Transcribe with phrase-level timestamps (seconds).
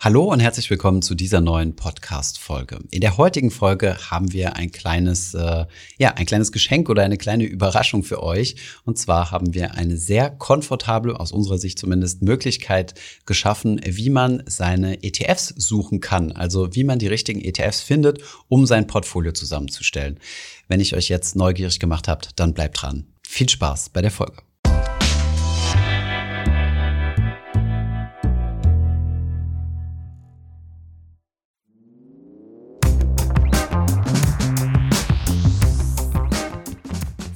[0.00, 2.78] Hallo und herzlich willkommen zu dieser neuen Podcast-Folge.
[2.92, 5.66] In der heutigen Folge haben wir ein kleines, äh,
[5.98, 8.54] ja, ein kleines Geschenk oder eine kleine Überraschung für euch.
[8.84, 12.94] Und zwar haben wir eine sehr komfortable, aus unserer Sicht zumindest, Möglichkeit
[13.26, 16.30] geschaffen, wie man seine ETFs suchen kann.
[16.30, 20.20] Also wie man die richtigen ETFs findet, um sein Portfolio zusammenzustellen.
[20.68, 23.06] Wenn ich euch jetzt neugierig gemacht habt, dann bleibt dran.
[23.26, 24.47] Viel Spaß bei der Folge.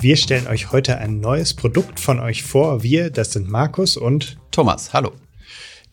[0.02, 2.83] Wir stellen euch heute ein neues Produkt von euch vor.
[2.83, 4.92] Wir, das sind Markus und Thomas.
[4.92, 5.12] Hallo.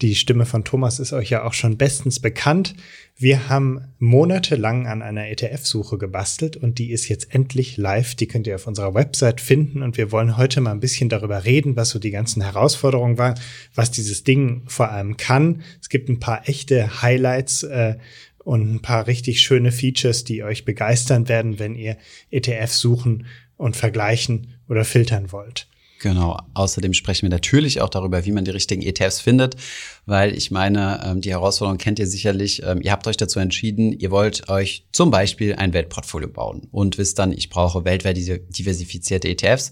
[0.01, 2.73] Die Stimme von Thomas ist euch ja auch schon bestens bekannt.
[3.15, 8.15] Wir haben monatelang an einer ETF-Suche gebastelt und die ist jetzt endlich live.
[8.15, 11.45] Die könnt ihr auf unserer Website finden und wir wollen heute mal ein bisschen darüber
[11.45, 13.39] reden, was so die ganzen Herausforderungen waren,
[13.75, 15.61] was dieses Ding vor allem kann.
[15.79, 17.97] Es gibt ein paar echte Highlights äh,
[18.43, 21.95] und ein paar richtig schöne Features, die euch begeistern werden, wenn ihr
[22.31, 23.27] ETFs suchen
[23.59, 25.67] und vergleichen oder filtern wollt.
[25.99, 26.37] Genau.
[26.53, 29.57] Außerdem sprechen wir natürlich auch darüber, wie man die richtigen ETFs findet,
[30.05, 32.63] weil ich meine, ähm, die Herausforderung kennt ihr sicherlich.
[32.63, 36.97] Ähm, ihr habt euch dazu entschieden, ihr wollt euch zum Beispiel ein Weltportfolio bauen und
[36.97, 39.71] wisst dann, ich brauche weltweit diversifizierte ETFs.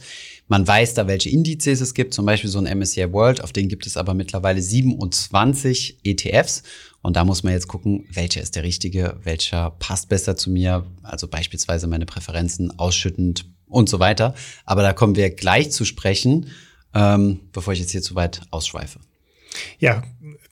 [0.49, 3.69] Man weiß da, welche Indizes es gibt, zum Beispiel so ein MSCI World, auf den
[3.69, 6.63] gibt es aber mittlerweile 27 ETFs.
[7.01, 10.85] Und da muss man jetzt gucken, welcher ist der richtige, welcher passt besser zu mir,
[11.03, 14.33] also beispielsweise meine Präferenzen ausschüttend und so weiter.
[14.65, 16.49] Aber da kommen wir gleich zu sprechen,
[16.93, 18.99] ähm, bevor ich jetzt hier zu weit ausschweife.
[19.79, 20.03] Ja,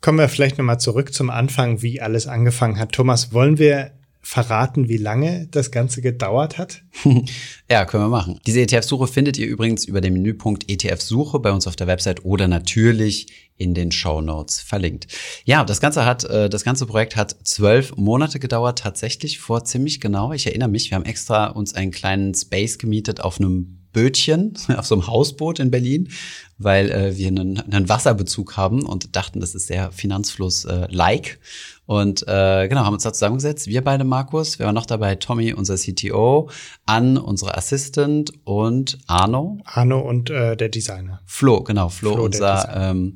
[0.02, 2.92] kommen wir vielleicht nochmal zurück zum Anfang, wie alles angefangen hat.
[2.92, 3.92] Thomas, wollen wir
[4.26, 6.82] verraten, wie lange das Ganze gedauert hat?
[7.70, 8.40] ja, können wir machen.
[8.48, 12.48] Diese ETF-Suche findet ihr übrigens über den Menüpunkt ETF-Suche bei uns auf der Website oder
[12.48, 15.08] natürlich in den Show Notes verlinkt.
[15.46, 20.02] Ja, das Ganze hat, äh, das ganze Projekt hat zwölf Monate gedauert, tatsächlich vor ziemlich
[20.02, 20.34] genau.
[20.34, 24.88] Ich erinnere mich, wir haben extra uns einen kleinen Space gemietet auf einem Bötchen, auf
[24.88, 26.10] so einem Hausboot in Berlin,
[26.58, 31.28] weil äh, wir einen, einen Wasserbezug haben und dachten, das ist sehr Finanzfluss-like.
[31.28, 31.38] Äh,
[31.86, 33.68] und äh, genau, haben uns da zusammengesetzt.
[33.68, 36.50] Wir beide, Markus, wir waren noch dabei, Tommy, unser CTO,
[36.86, 39.60] Ann, unsere Assistant und Arno.
[39.66, 41.22] Arno und äh, der Designer.
[41.26, 43.16] Flo, genau, Flo, Flo unser, ähm,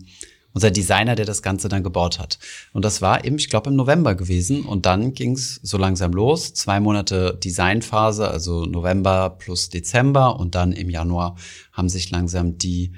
[0.53, 2.37] unser Designer, der das Ganze dann gebaut hat.
[2.73, 4.63] Und das war eben, ich glaube, im November gewesen.
[4.65, 6.53] Und dann ging es so langsam los.
[6.53, 10.39] Zwei Monate Designphase, also November plus Dezember.
[10.39, 11.35] Und dann im Januar
[11.73, 12.91] haben sich langsam die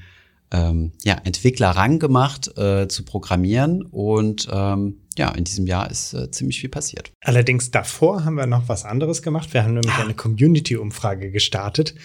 [0.51, 3.83] ähm, ja, Entwickler rangemacht äh, zu programmieren.
[3.83, 7.11] Und ähm, ja, in diesem Jahr ist äh, ziemlich viel passiert.
[7.21, 9.53] Allerdings davor haben wir noch was anderes gemacht.
[9.53, 10.03] Wir haben nämlich ah.
[10.03, 11.95] eine Community-Umfrage gestartet,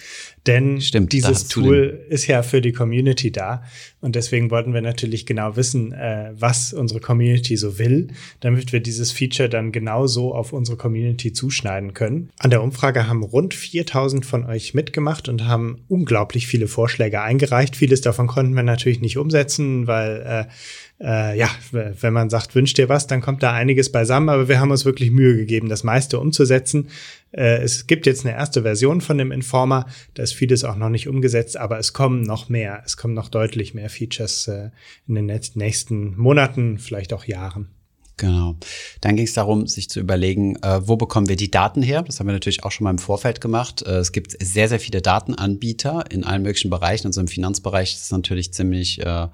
[0.45, 3.63] denn Stimmt, dieses Tool ist ja für die Community da
[4.01, 8.09] und deswegen wollten wir natürlich genau wissen, äh, was unsere Community so will,
[8.41, 12.29] damit wir dieses Feature dann genau so auf unsere Community zuschneiden können.
[12.39, 17.75] An der Umfrage haben rund 4000 von euch mitgemacht und haben unglaublich viele Vorschläge eingereicht.
[17.75, 20.51] Vieles davon konnten wir natürlich nicht umsetzen, weil äh,
[20.99, 24.59] äh, ja, wenn man sagt, wünscht dir was, dann kommt da einiges beisammen, aber wir
[24.59, 26.89] haben uns wirklich Mühe gegeben, das meiste umzusetzen.
[27.31, 29.85] Äh, es gibt jetzt eine erste Version von dem Informer,
[30.15, 33.29] da ist vieles auch noch nicht umgesetzt, aber es kommen noch mehr, es kommen noch
[33.29, 34.69] deutlich mehr Features äh,
[35.07, 35.25] in den
[35.55, 37.69] nächsten Monaten, vielleicht auch Jahren.
[38.17, 38.55] Genau.
[39.01, 42.01] Dann ging es darum, sich zu überlegen, äh, wo bekommen wir die Daten her?
[42.01, 43.83] Das haben wir natürlich auch schon mal im Vorfeld gemacht.
[43.83, 47.05] Äh, es gibt sehr, sehr viele Datenanbieter in allen möglichen Bereichen.
[47.05, 49.27] Also im Finanzbereich ist es natürlich ziemlich äh,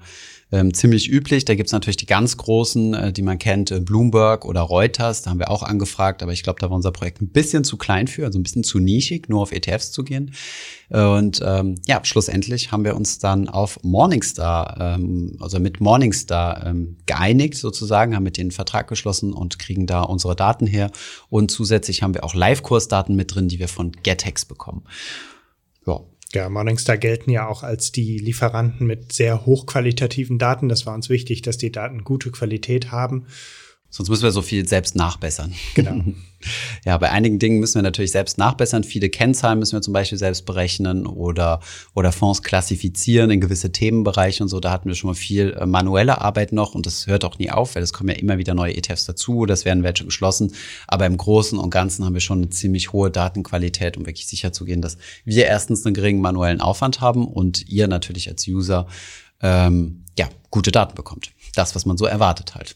[0.54, 1.44] ähm, ziemlich üblich.
[1.44, 5.22] Da gibt's natürlich die ganz großen, äh, die man kennt, äh, Bloomberg oder Reuters.
[5.22, 7.76] Da haben wir auch angefragt, aber ich glaube, da war unser Projekt ein bisschen zu
[7.76, 10.32] klein für, also ein bisschen zu nischig, nur auf ETFs zu gehen.
[10.90, 16.98] Und ähm, ja, schlussendlich haben wir uns dann auf Morningstar, ähm, also mit Morningstar ähm,
[17.06, 20.90] geeinigt sozusagen, haben mit denen einen Vertrag geschlossen und kriegen da unsere Daten her.
[21.30, 24.84] Und zusätzlich haben wir auch Live-Kursdaten mit drin, die wir von GetEx bekommen.
[26.34, 30.68] Ja, Morningstar gelten ja auch als die Lieferanten mit sehr hochqualitativen Daten.
[30.68, 33.26] Das war uns wichtig, dass die Daten gute Qualität haben.
[33.94, 35.54] Sonst müssen wir so viel selbst nachbessern.
[35.74, 36.02] Genau.
[36.84, 38.82] ja, bei einigen Dingen müssen wir natürlich selbst nachbessern.
[38.82, 41.60] Viele Kennzahlen müssen wir zum Beispiel selbst berechnen oder,
[41.94, 44.58] oder Fonds klassifizieren in gewisse Themenbereiche und so.
[44.58, 47.52] Da hatten wir schon mal viel äh, manuelle Arbeit noch und das hört auch nie
[47.52, 49.46] auf, weil es kommen ja immer wieder neue ETFs dazu.
[49.46, 50.52] Das werden welche geschlossen.
[50.88, 54.52] Aber im Großen und Ganzen haben wir schon eine ziemlich hohe Datenqualität, um wirklich sicher
[54.52, 58.88] zu gehen, dass wir erstens einen geringen manuellen Aufwand haben und ihr natürlich als User
[59.40, 61.30] ähm, ja, gute Daten bekommt.
[61.54, 62.74] Das, was man so erwartet halt.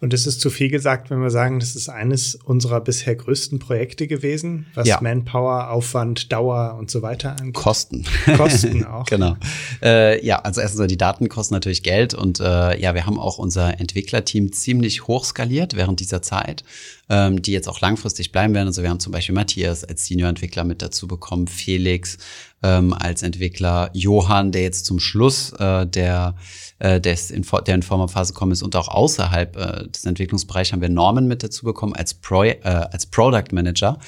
[0.00, 3.58] Und es ist zu viel gesagt, wenn wir sagen, das ist eines unserer bisher größten
[3.58, 4.98] Projekte gewesen, was ja.
[5.00, 7.54] Manpower, Aufwand, Dauer und so weiter angeht.
[7.54, 8.04] Kosten.
[8.36, 9.06] Kosten auch.
[9.06, 9.36] genau.
[9.82, 13.38] Äh, ja, also erstens die Daten kosten natürlich Geld und äh, ja, wir haben auch
[13.38, 16.64] unser Entwicklerteam ziemlich hoch skaliert während dieser Zeit
[17.08, 18.68] ähm, die jetzt auch langfristig bleiben werden.
[18.68, 22.18] Also wir haben zum Beispiel Matthias als Senior-Entwickler mit dazu bekommen, Felix
[22.62, 26.34] ähm, als Entwickler, Johann, der jetzt zum Schluss äh, der,
[26.78, 30.88] äh, des in, der Informer-Phase kommen ist und auch außerhalb äh, des Entwicklungsbereichs haben wir
[30.88, 33.98] Norman mit dazu bekommen als, Pro, äh, als Product Manager.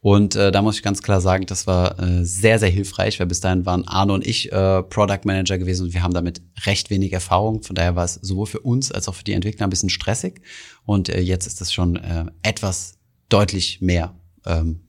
[0.00, 3.26] Und äh, da muss ich ganz klar sagen, das war äh, sehr, sehr hilfreich, weil
[3.26, 6.90] bis dahin waren Arno und ich äh, Product Manager gewesen und wir haben damit recht
[6.90, 7.62] wenig Erfahrung.
[7.62, 10.40] Von daher war es sowohl für uns als auch für die Entwickler ein bisschen stressig.
[10.84, 12.98] Und äh, jetzt ist das schon äh, etwas
[13.28, 14.85] deutlich mehr ähm,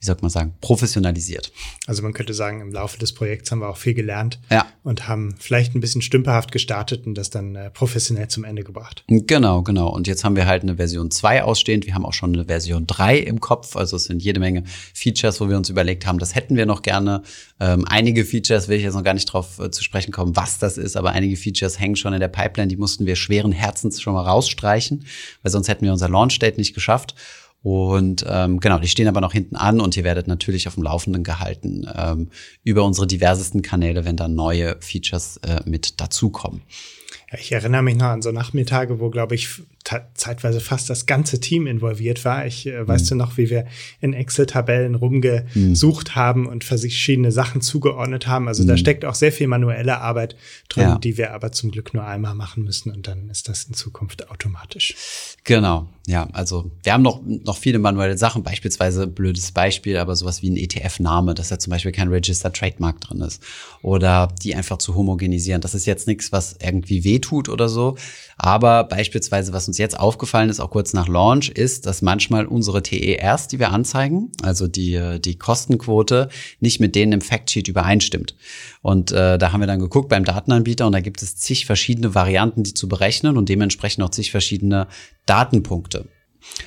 [0.00, 1.52] wie soll man sagen, professionalisiert.
[1.86, 4.64] Also man könnte sagen, im Laufe des Projekts haben wir auch viel gelernt ja.
[4.82, 9.04] und haben vielleicht ein bisschen stümperhaft gestartet und das dann äh, professionell zum Ende gebracht.
[9.08, 9.88] Genau, genau.
[9.88, 11.84] Und jetzt haben wir halt eine Version 2 ausstehend.
[11.84, 13.76] Wir haben auch schon eine Version 3 im Kopf.
[13.76, 14.64] Also es sind jede Menge
[14.94, 17.22] Features, wo wir uns überlegt haben, das hätten wir noch gerne.
[17.60, 20.58] Ähm, einige Features will ich jetzt noch gar nicht drauf äh, zu sprechen kommen, was
[20.58, 22.68] das ist, aber einige Features hängen schon in der Pipeline.
[22.68, 25.04] Die mussten wir schweren Herzens schon mal rausstreichen,
[25.42, 27.14] weil sonst hätten wir unser Launch-Date nicht geschafft.
[27.62, 30.82] Und ähm, genau, die stehen aber noch hinten an und ihr werdet natürlich auf dem
[30.82, 32.28] Laufenden gehalten ähm,
[32.64, 36.62] über unsere diversesten Kanäle, wenn dann neue Features äh, mit dazukommen.
[37.38, 39.62] Ich erinnere mich noch an so Nachmittage, wo, glaube ich,
[40.14, 42.46] zeitweise fast das ganze Team involviert war.
[42.46, 42.88] Ich äh, mhm.
[42.88, 43.66] weißt du noch, wie wir
[44.00, 46.14] in Excel-Tabellen rumgesucht mhm.
[46.14, 48.46] haben und verschiedene Sachen zugeordnet haben.
[48.46, 48.68] Also mhm.
[48.68, 50.36] da steckt auch sehr viel manuelle Arbeit
[50.68, 50.98] drin, ja.
[50.98, 54.30] die wir aber zum Glück nur einmal machen müssen und dann ist das in Zukunft
[54.30, 54.94] automatisch.
[55.44, 56.28] Genau, ja.
[56.32, 60.56] Also wir haben noch, noch viele manuelle Sachen, beispielsweise blödes Beispiel, aber sowas wie ein
[60.56, 63.42] ETF-Name, dass da zum Beispiel kein Registered Trademark drin ist.
[63.82, 65.60] Oder die einfach zu homogenisieren.
[65.60, 67.96] Das ist jetzt nichts, was irgendwie wehtut oder so.
[68.42, 72.82] Aber beispielsweise, was uns jetzt aufgefallen ist, auch kurz nach Launch, ist, dass manchmal unsere
[72.82, 78.34] TERs, die wir anzeigen, also die, die Kostenquote, nicht mit denen im Factsheet übereinstimmt.
[78.80, 82.14] Und äh, da haben wir dann geguckt beim Datenanbieter und da gibt es zig verschiedene
[82.14, 84.86] Varianten, die zu berechnen und dementsprechend auch zig verschiedene
[85.26, 86.06] Datenpunkte.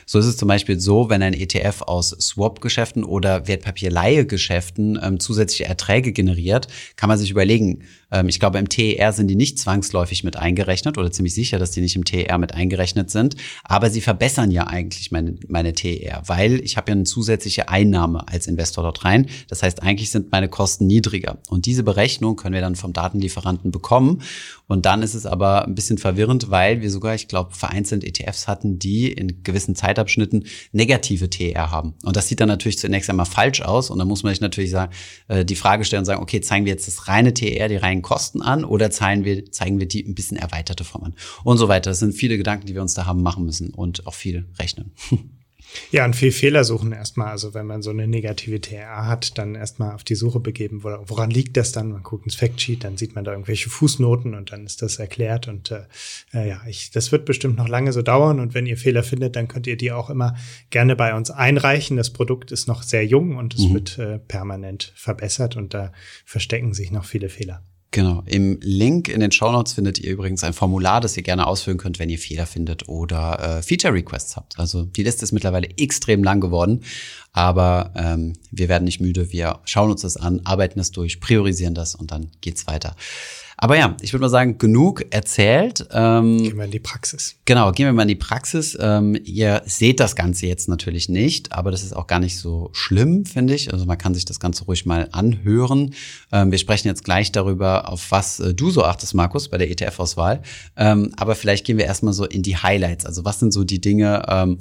[0.05, 5.65] So ist es zum Beispiel so, wenn ein ETF aus Swap-Geschäften oder Wertpapierleihe-Geschäften ähm, zusätzliche
[5.65, 7.83] Erträge generiert, kann man sich überlegen,
[8.27, 11.81] ich glaube, im TER sind die nicht zwangsläufig mit eingerechnet oder ziemlich sicher, dass die
[11.81, 13.35] nicht im TER mit eingerechnet sind.
[13.63, 18.27] Aber sie verbessern ja eigentlich meine, meine TER, weil ich habe ja eine zusätzliche Einnahme
[18.27, 19.27] als Investor dort rein.
[19.47, 21.39] Das heißt, eigentlich sind meine Kosten niedriger.
[21.49, 24.21] Und diese Berechnung können wir dann vom Datenlieferanten bekommen.
[24.67, 28.47] Und dann ist es aber ein bisschen verwirrend, weil wir sogar, ich glaube, vereinzelt ETFs
[28.47, 31.95] hatten, die in gewissen Zeitabschnitten negative TER haben.
[32.03, 33.89] Und das sieht dann natürlich zunächst einmal falsch aus.
[33.89, 34.91] Und dann muss man sich natürlich sagen,
[35.27, 38.02] äh, die Frage stellen und sagen, okay, zeigen wir jetzt das reine TER, die reinen
[38.03, 41.67] Kosten an oder zeigen wir, zeigen wir die ein bisschen erweiterte Form an und so
[41.67, 41.89] weiter.
[41.89, 44.91] Das sind viele Gedanken, die wir uns da haben machen müssen und auch viel rechnen.
[45.91, 47.29] Ja, und viel Fehler suchen erstmal.
[47.29, 51.29] Also wenn man so eine negative TR hat, dann erstmal auf die Suche begeben, woran
[51.29, 51.91] liegt das dann?
[51.91, 55.47] Man guckt ins Factsheet, dann sieht man da irgendwelche Fußnoten und dann ist das erklärt.
[55.47, 58.39] Und äh, ja, ich, das wird bestimmt noch lange so dauern.
[58.39, 60.35] Und wenn ihr Fehler findet, dann könnt ihr die auch immer
[60.69, 61.97] gerne bei uns einreichen.
[61.97, 63.73] Das Produkt ist noch sehr jung und es mhm.
[63.73, 65.91] wird äh, permanent verbessert und da
[66.25, 67.63] verstecken sich noch viele Fehler.
[67.93, 68.23] Genau.
[68.25, 71.77] Im Link in den Show Notes findet ihr übrigens ein Formular, das ihr gerne ausfüllen
[71.77, 74.57] könnt, wenn ihr Fehler findet oder äh, Feature Requests habt.
[74.57, 76.81] Also die Liste ist mittlerweile extrem lang geworden,
[77.33, 79.31] aber ähm, wir werden nicht müde.
[79.31, 82.95] Wir schauen uns das an, arbeiten es durch, priorisieren das und dann geht's weiter.
[83.63, 85.87] Aber ja, ich würde mal sagen, genug erzählt.
[85.93, 87.37] Ähm, gehen wir in die Praxis.
[87.45, 88.77] Genau, gehen wir mal in die Praxis.
[88.77, 92.71] Ähm, ihr seht das Ganze jetzt natürlich nicht, aber das ist auch gar nicht so
[92.73, 93.71] schlimm, finde ich.
[93.71, 95.93] Also man kann sich das Ganze ruhig mal anhören.
[96.33, 99.71] Ähm, wir sprechen jetzt gleich darüber, auf was äh, du so achtest, Markus, bei der
[99.71, 100.41] ETF-Auswahl.
[100.75, 103.05] Ähm, aber vielleicht gehen wir erstmal so in die Highlights.
[103.05, 104.57] Also was sind so die Dinge,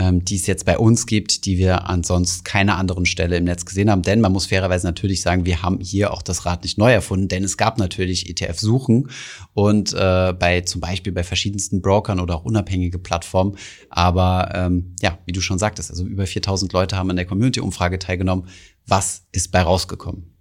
[0.00, 3.66] ähm, die es jetzt bei uns gibt, die wir ansonsten keiner anderen Stelle im Netz
[3.66, 4.00] gesehen haben.
[4.00, 7.28] Denn man muss fairerweise natürlich sagen, wir haben hier auch das Rad nicht neu erfunden,
[7.28, 9.10] denn es gab natürlich ETF-Suchen
[9.52, 13.56] und äh, bei zum Beispiel bei verschiedensten Brokern oder auch unabhängige Plattformen.
[13.90, 17.98] Aber ähm, ja, wie du schon sagtest, also über 4000 Leute haben an der Community-Umfrage
[17.98, 18.46] teilgenommen.
[18.86, 20.34] Was ist bei rausgekommen?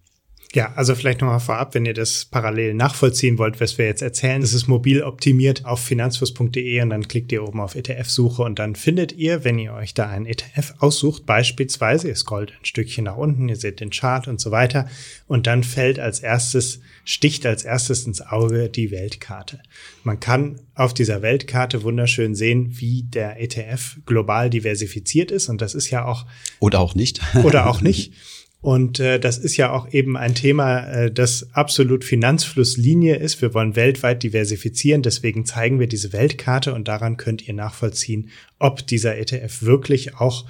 [0.55, 4.41] Ja, also vielleicht nochmal vorab, wenn ihr das parallel nachvollziehen wollt, was wir jetzt erzählen.
[4.41, 8.75] Es ist mobil optimiert auf finanzfluss.de und dann klickt ihr oben auf ETF-Suche und dann
[8.75, 13.15] findet ihr, wenn ihr euch da einen ETF aussucht, beispielsweise, ihr scrollt ein Stückchen nach
[13.15, 14.89] unten, ihr seht den Chart und so weiter
[15.27, 19.59] und dann fällt als erstes, sticht als erstes ins Auge die Weltkarte.
[20.03, 25.75] Man kann auf dieser Weltkarte wunderschön sehen, wie der ETF global diversifiziert ist und das
[25.75, 26.25] ist ja auch.
[26.59, 27.21] Oder auch nicht.
[27.43, 28.13] Oder auch nicht.
[28.61, 33.41] Und äh, das ist ja auch eben ein Thema, äh, das absolut Finanzflusslinie ist.
[33.41, 38.85] Wir wollen weltweit diversifizieren, deswegen zeigen wir diese Weltkarte und daran könnt ihr nachvollziehen, ob
[38.85, 40.45] dieser ETF wirklich auch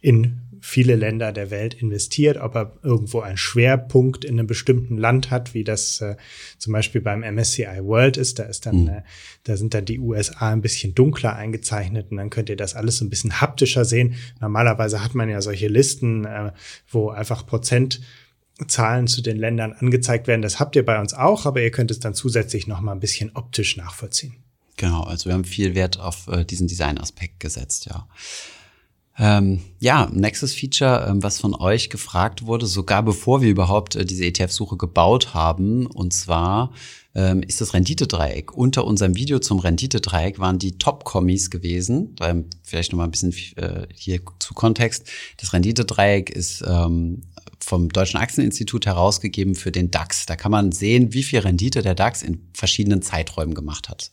[0.00, 5.30] in viele Länder der Welt investiert, ob er irgendwo einen Schwerpunkt in einem bestimmten Land
[5.30, 6.16] hat, wie das äh,
[6.58, 8.38] zum Beispiel beim MSCI World ist.
[8.38, 8.88] Da ist dann, mhm.
[8.88, 9.02] äh,
[9.44, 12.98] da sind dann die USA ein bisschen dunkler eingezeichnet und dann könnt ihr das alles
[12.98, 14.14] so ein bisschen haptischer sehen.
[14.40, 16.52] Normalerweise hat man ja solche Listen, äh,
[16.88, 18.00] wo einfach Prozent
[18.66, 20.42] Zahlen zu den Ländern angezeigt werden.
[20.42, 23.00] Das habt ihr bei uns auch, aber ihr könnt es dann zusätzlich noch mal ein
[23.00, 24.34] bisschen optisch nachvollziehen.
[24.76, 28.08] Genau, also wir haben viel Wert auf äh, diesen Designaspekt gesetzt, ja.
[29.18, 34.04] Ähm, ja, nächstes Feature, ähm, was von euch gefragt wurde, sogar bevor wir überhaupt äh,
[34.04, 36.72] diese ETF-Suche gebaut haben, und zwar
[37.14, 38.56] ähm, ist das Renditedreieck.
[38.56, 42.14] Unter unserem Video zum Renditedreieck waren die Top-Kommis gewesen.
[42.20, 45.08] Ähm, vielleicht noch mal ein bisschen äh, hier zu Kontext.
[45.38, 47.22] Das Renditedreieck ist ähm,
[47.60, 50.26] vom Deutschen Aktieninstitut herausgegeben für den DAX.
[50.26, 54.12] Da kann man sehen, wie viel Rendite der DAX in verschiedenen Zeiträumen gemacht hat.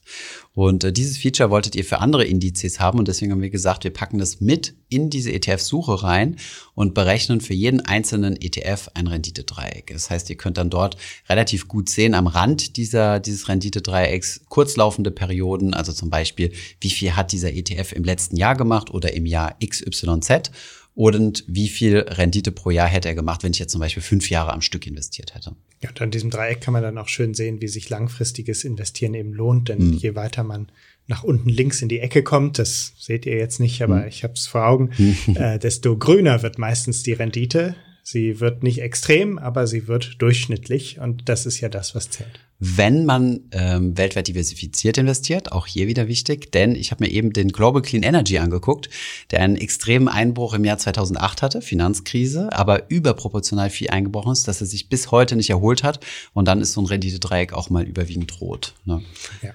[0.53, 3.83] Und äh, dieses Feature wolltet ihr für andere Indizes haben und deswegen haben wir gesagt,
[3.83, 6.37] wir packen das mit in diese ETF-Suche rein
[6.73, 9.87] und berechnen für jeden einzelnen ETF ein Renditedreieck.
[9.91, 10.97] Das heißt, ihr könnt dann dort
[11.27, 17.15] relativ gut sehen am Rand dieser, dieses Renditedreiecks kurzlaufende Perioden, also zum Beispiel, wie viel
[17.15, 20.51] hat dieser ETF im letzten Jahr gemacht oder im Jahr XYZ
[20.95, 24.29] und wie viel Rendite pro Jahr hätte er gemacht, wenn ich jetzt zum Beispiel fünf
[24.29, 25.55] Jahre am Stück investiert hätte.
[25.83, 29.13] Ja, und an diesem Dreieck kann man dann auch schön sehen, wie sich langfristiges Investieren
[29.13, 29.93] eben lohnt, denn mhm.
[29.93, 30.71] je weiter man
[31.07, 34.07] nach unten links in die Ecke kommt, das seht ihr jetzt nicht, aber mhm.
[34.07, 34.89] ich habe es vor Augen,
[35.35, 37.75] äh, desto grüner wird meistens die Rendite.
[38.01, 42.39] Sie wird nicht extrem, aber sie wird durchschnittlich und das ist ja das, was zählt.
[42.59, 47.33] Wenn man ähm, weltweit diversifiziert investiert, auch hier wieder wichtig, denn ich habe mir eben
[47.33, 48.89] den Global Clean Energy angeguckt,
[49.31, 54.61] der einen extremen Einbruch im Jahr 2008 hatte, Finanzkrise, aber überproportional viel eingebrochen ist, dass
[54.61, 55.99] er sich bis heute nicht erholt hat
[56.33, 58.73] und dann ist so ein Renditedreieck auch mal überwiegend rot.
[58.85, 59.01] Ne?
[59.41, 59.51] Ja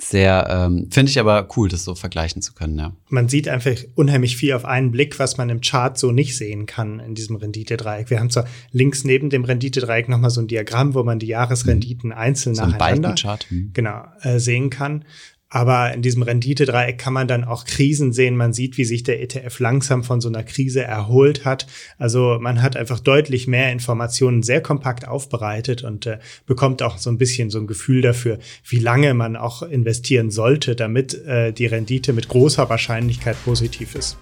[0.00, 2.92] sehr, ähm, finde ich aber cool, das so vergleichen zu können, ja.
[3.08, 6.66] Man sieht einfach unheimlich viel auf einen Blick, was man im Chart so nicht sehen
[6.66, 8.08] kann in diesem Renditedreieck.
[8.08, 12.10] Wir haben zwar links neben dem Renditedreieck nochmal so ein Diagramm, wo man die Jahresrenditen
[12.10, 12.16] mhm.
[12.16, 13.70] einzeln so nacheinander mhm.
[13.74, 15.04] genau, äh, sehen kann.
[15.50, 18.36] Aber in diesem Renditedreieck kann man dann auch Krisen sehen.
[18.36, 21.66] Man sieht, wie sich der ETF langsam von so einer Krise erholt hat.
[21.96, 27.08] Also man hat einfach deutlich mehr Informationen sehr kompakt aufbereitet und äh, bekommt auch so
[27.08, 28.38] ein bisschen so ein Gefühl dafür,
[28.68, 34.18] wie lange man auch investieren sollte, damit äh, die Rendite mit großer Wahrscheinlichkeit positiv ist.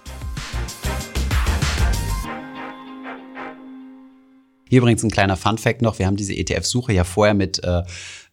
[4.69, 5.97] Hier übrigens ein kleiner Fun-Fact noch.
[5.99, 7.83] Wir haben diese ETF-Suche ja vorher mit äh,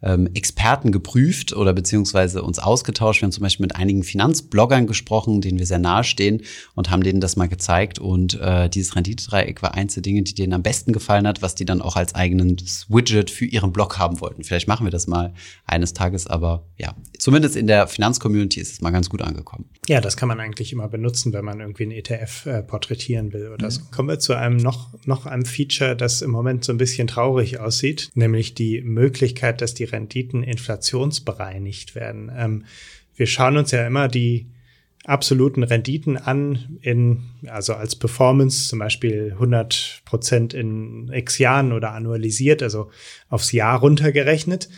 [0.04, 3.22] ähm, Experten geprüft oder beziehungsweise uns ausgetauscht.
[3.22, 6.42] Wir haben zum Beispiel mit einigen Finanzbloggern gesprochen, denen wir sehr nahe stehen
[6.74, 7.98] und haben denen das mal gezeigt.
[7.98, 11.54] Und äh, dieses Renditedreieck war eins der Dinge, die denen am besten gefallen hat, was
[11.54, 14.44] die dann auch als eigenes Widget für ihren Blog haben wollten.
[14.44, 15.32] Vielleicht machen wir das mal
[15.66, 16.94] eines Tages, aber ja,
[17.24, 19.64] zumindest in der Finanzcommunity ist es mal ganz gut angekommen.
[19.88, 23.48] Ja, das kann man eigentlich immer benutzen, wenn man irgendwie einen ETF äh, porträtieren will
[23.48, 23.80] oder so.
[23.90, 27.58] Kommen wir zu einem noch, noch einem Feature, das im Moment so ein bisschen traurig
[27.60, 32.30] aussieht, nämlich die Möglichkeit, dass die Renditen inflationsbereinigt werden.
[32.36, 32.66] Ähm,
[33.16, 34.50] wir schauen uns ja immer die
[35.06, 41.92] absoluten Renditen an in, also als Performance, zum Beispiel 100 Prozent in x Jahren oder
[41.92, 42.90] annualisiert, also
[43.30, 44.68] aufs Jahr runtergerechnet.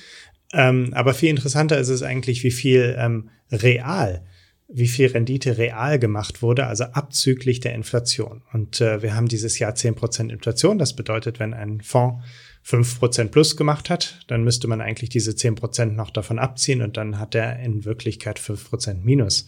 [0.52, 4.24] Ähm, aber viel interessanter ist es eigentlich, wie viel ähm, real,
[4.68, 8.42] wie viel Rendite real gemacht wurde, also abzüglich der Inflation.
[8.52, 10.78] Und äh, wir haben dieses Jahr 10 Prozent Inflation.
[10.78, 12.24] Das bedeutet, wenn ein Fonds
[12.66, 17.18] 5% plus gemacht hat, dann müsste man eigentlich diese 10% noch davon abziehen und dann
[17.20, 19.46] hat er in Wirklichkeit 5% minus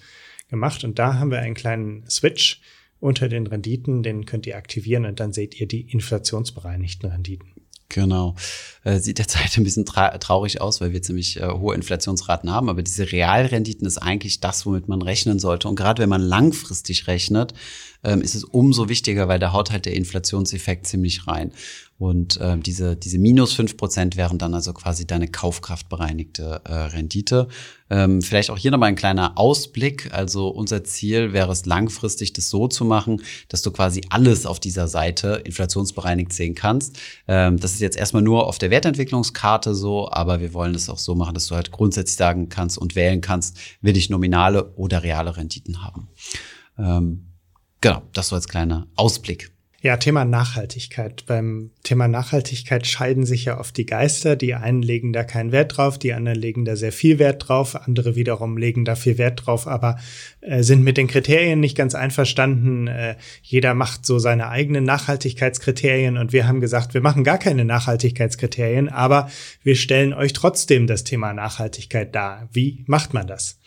[0.48, 0.84] gemacht.
[0.84, 2.60] Und da haben wir einen kleinen Switch
[3.00, 7.57] unter den Renditen, den könnt ihr aktivieren und dann seht ihr die inflationsbereinigten Renditen.
[7.90, 8.34] Genau.
[8.84, 12.68] Äh, sieht derzeit ein bisschen tra traurig aus, weil wir ziemlich äh, hohe Inflationsraten haben.
[12.68, 15.68] Aber diese Realrenditen ist eigentlich das, womit man rechnen sollte.
[15.68, 17.54] Und gerade wenn man langfristig rechnet,
[18.04, 21.52] ähm, ist es umso wichtiger, weil da haut halt der Inflationseffekt ziemlich rein.
[21.98, 27.48] Und äh, diese, diese minus fünf Prozent wären dann also quasi deine kaufkraftbereinigte äh, Rendite.
[27.90, 30.12] Ähm, vielleicht auch hier nochmal ein kleiner Ausblick.
[30.12, 34.60] Also unser Ziel wäre es langfristig, das so zu machen, dass du quasi alles auf
[34.60, 36.98] dieser Seite inflationsbereinigt sehen kannst.
[37.26, 40.98] Ähm, das ist jetzt erstmal nur auf der Wertentwicklungskarte so, aber wir wollen es auch
[40.98, 45.02] so machen, dass du halt grundsätzlich sagen kannst und wählen kannst, will ich nominale oder
[45.02, 46.06] reale Renditen haben.
[46.78, 47.26] Ähm,
[47.80, 49.50] genau, das so als kleiner Ausblick.
[49.80, 51.24] Ja, Thema Nachhaltigkeit.
[51.26, 54.34] Beim Thema Nachhaltigkeit scheiden sich ja oft die Geister.
[54.34, 57.76] Die einen legen da keinen Wert drauf, die anderen legen da sehr viel Wert drauf,
[57.76, 59.96] andere wiederum legen da viel Wert drauf, aber
[60.40, 62.88] äh, sind mit den Kriterien nicht ganz einverstanden.
[62.88, 67.64] Äh, jeder macht so seine eigenen Nachhaltigkeitskriterien und wir haben gesagt, wir machen gar keine
[67.64, 69.30] Nachhaltigkeitskriterien, aber
[69.62, 72.48] wir stellen euch trotzdem das Thema Nachhaltigkeit dar.
[72.52, 73.60] Wie macht man das?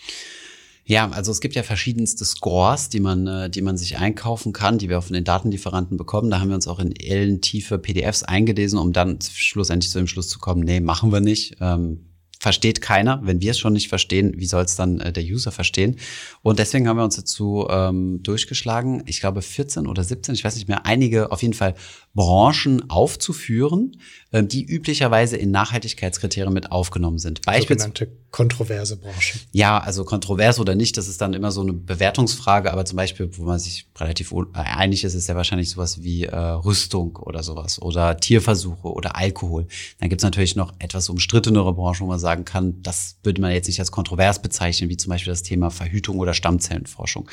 [0.83, 4.77] Ja, also es gibt ja verschiedenste Scores, die man, äh, die man sich einkaufen kann,
[4.77, 6.29] die wir auch von den Datenlieferanten bekommen.
[6.29, 10.27] Da haben wir uns auch in ellentiefe PDFs eingelesen, um dann schlussendlich zu dem Schluss
[10.27, 11.57] zu kommen, nee, machen wir nicht.
[11.61, 12.11] Ähm,
[12.41, 13.19] versteht keiner.
[13.23, 15.97] Wenn wir es schon nicht verstehen, wie soll es dann äh, der User verstehen?
[16.41, 20.55] Und deswegen haben wir uns dazu ähm, durchgeschlagen, ich glaube 14 oder 17, ich weiß
[20.55, 21.75] nicht mehr, einige auf jeden Fall
[22.13, 23.97] Branchen aufzuführen,
[24.33, 27.41] ähm, die üblicherweise in Nachhaltigkeitskriterien mit aufgenommen sind.
[27.83, 29.41] Sogenannte kontroverse Branchen.
[29.51, 33.29] Ja, also kontrovers oder nicht, das ist dann immer so eine Bewertungsfrage, aber zum Beispiel,
[33.37, 37.43] wo man sich relativ äh, einig ist, ist ja wahrscheinlich sowas wie äh, Rüstung oder
[37.43, 39.67] sowas oder Tierversuche oder Alkohol.
[39.99, 43.67] Dann gibt's natürlich noch etwas umstrittenere Branchen, wo man sagen kann, das würde man jetzt
[43.67, 47.29] nicht als kontrovers bezeichnen, wie zum Beispiel das Thema Verhütung oder Stammzellenforschung.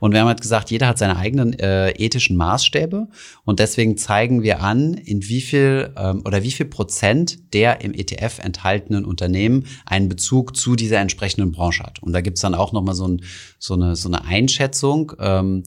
[0.00, 3.08] Und wir haben halt gesagt, jeder hat seine eigenen äh, ethischen Maßstäbe
[3.44, 7.80] und deswegen zeigen zeigen wir an, in wie viel ähm, oder wie viel Prozent der
[7.80, 12.00] im ETF enthaltenen Unternehmen einen Bezug zu dieser entsprechenden Branche hat.
[12.00, 13.22] Und da gibt's dann auch nochmal so, ein,
[13.58, 15.12] so, eine, so eine Einschätzung.
[15.18, 15.64] Ähm,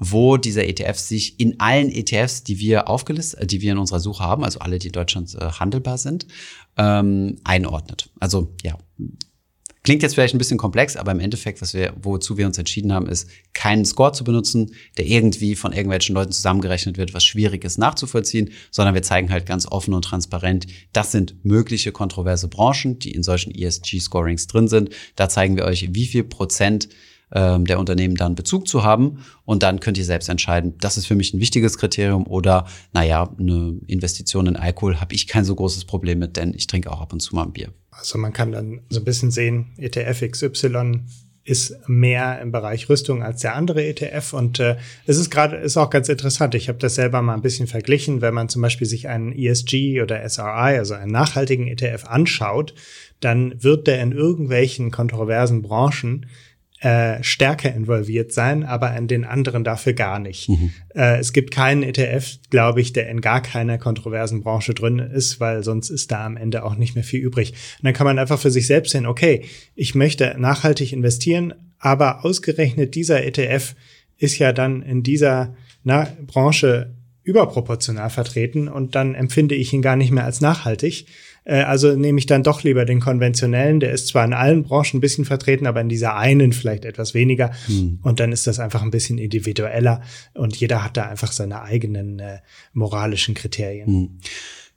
[0.00, 3.98] wo dieser ETF sich in allen ETFs, die wir aufgelistet, äh, die wir in unserer
[3.98, 6.24] Suche haben, also alle, die in Deutschland äh, handelbar sind,
[6.76, 8.08] ähm, einordnet.
[8.20, 8.78] Also ja,
[9.84, 12.92] Klingt jetzt vielleicht ein bisschen komplex, aber im Endeffekt, was wir, wozu wir uns entschieden
[12.92, 17.64] haben, ist, keinen Score zu benutzen, der irgendwie von irgendwelchen Leuten zusammengerechnet wird, was schwierig
[17.64, 22.98] ist nachzuvollziehen, sondern wir zeigen halt ganz offen und transparent, das sind mögliche kontroverse Branchen,
[22.98, 24.90] die in solchen ESG-Scorings drin sind.
[25.16, 26.88] Da zeigen wir euch, wie viel Prozent
[27.32, 29.24] ähm, der Unternehmen dann Bezug zu haben.
[29.44, 33.28] Und dann könnt ihr selbst entscheiden, das ist für mich ein wichtiges Kriterium oder, naja,
[33.38, 37.00] eine Investition in Alkohol habe ich kein so großes Problem mit, denn ich trinke auch
[37.00, 37.72] ab und zu mal ein Bier.
[37.90, 41.00] Also man kann dann so ein bisschen sehen, ETF XY
[41.48, 44.34] ist mehr im Bereich Rüstung als der andere ETF.
[44.34, 46.54] Und äh, es ist gerade, ist auch ganz interessant.
[46.54, 48.20] Ich habe das selber mal ein bisschen verglichen.
[48.20, 52.74] Wenn man zum Beispiel sich einen ESG oder SRI, also einen nachhaltigen ETF anschaut,
[53.20, 56.26] dann wird der in irgendwelchen kontroversen Branchen
[56.80, 60.48] äh, stärker involviert sein, aber in den anderen dafür gar nicht.
[60.48, 60.72] Mhm.
[60.94, 65.40] Äh, es gibt keinen ETF, glaube ich, der in gar keiner kontroversen Branche drin ist,
[65.40, 67.50] weil sonst ist da am Ende auch nicht mehr viel übrig.
[67.50, 69.44] Und dann kann man einfach für sich selbst sehen, okay,
[69.74, 73.74] ich möchte nachhaltig investieren, aber ausgerechnet dieser ETF
[74.16, 79.96] ist ja dann in dieser na, Branche überproportional vertreten und dann empfinde ich ihn gar
[79.96, 81.06] nicht mehr als nachhaltig.
[81.48, 83.80] Äh, also nehme ich dann doch lieber den konventionellen.
[83.80, 87.14] Der ist zwar in allen Branchen ein bisschen vertreten, aber in dieser einen vielleicht etwas
[87.14, 87.50] weniger.
[87.66, 87.98] Hm.
[88.02, 90.02] Und dann ist das einfach ein bisschen individueller
[90.34, 92.38] und jeder hat da einfach seine eigenen äh,
[92.72, 93.86] moralischen Kriterien.
[93.86, 94.18] Hm.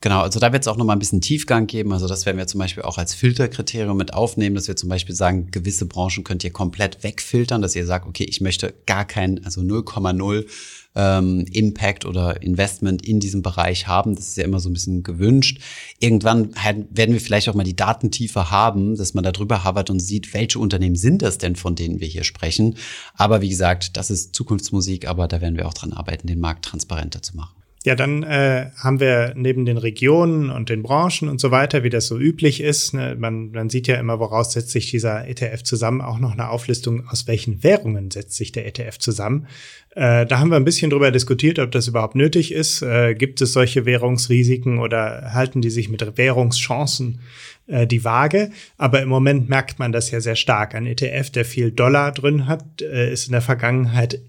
[0.03, 1.93] Genau, also da wird es auch nochmal ein bisschen Tiefgang geben.
[1.93, 5.13] Also das werden wir zum Beispiel auch als Filterkriterium mit aufnehmen, dass wir zum Beispiel
[5.13, 9.45] sagen, gewisse Branchen könnt ihr komplett wegfiltern, dass ihr sagt, okay, ich möchte gar keinen,
[9.45, 10.47] also 0,0
[10.95, 14.15] ähm, Impact oder Investment in diesem Bereich haben.
[14.15, 15.61] Das ist ja immer so ein bisschen gewünscht.
[15.99, 19.99] Irgendwann werden wir vielleicht auch mal die Datentiefe haben, dass man da drüber havert und
[19.99, 22.75] sieht, welche Unternehmen sind das denn, von denen wir hier sprechen.
[23.15, 26.65] Aber wie gesagt, das ist Zukunftsmusik, aber da werden wir auch dran arbeiten, den Markt
[26.65, 27.60] transparenter zu machen.
[27.83, 31.89] Ja, dann äh, haben wir neben den Regionen und den Branchen und so weiter, wie
[31.89, 35.63] das so üblich ist, ne, man, man sieht ja immer, woraus setzt sich dieser ETF
[35.63, 39.47] zusammen, auch noch eine Auflistung, aus welchen Währungen setzt sich der ETF zusammen.
[39.95, 42.83] Äh, da haben wir ein bisschen drüber diskutiert, ob das überhaupt nötig ist.
[42.83, 47.21] Äh, gibt es solche Währungsrisiken oder halten die sich mit Währungschancen
[47.65, 48.51] äh, die Waage?
[48.77, 50.75] Aber im Moment merkt man das ja sehr stark.
[50.75, 54.21] Ein ETF, der viel Dollar drin hat, äh, ist in der Vergangenheit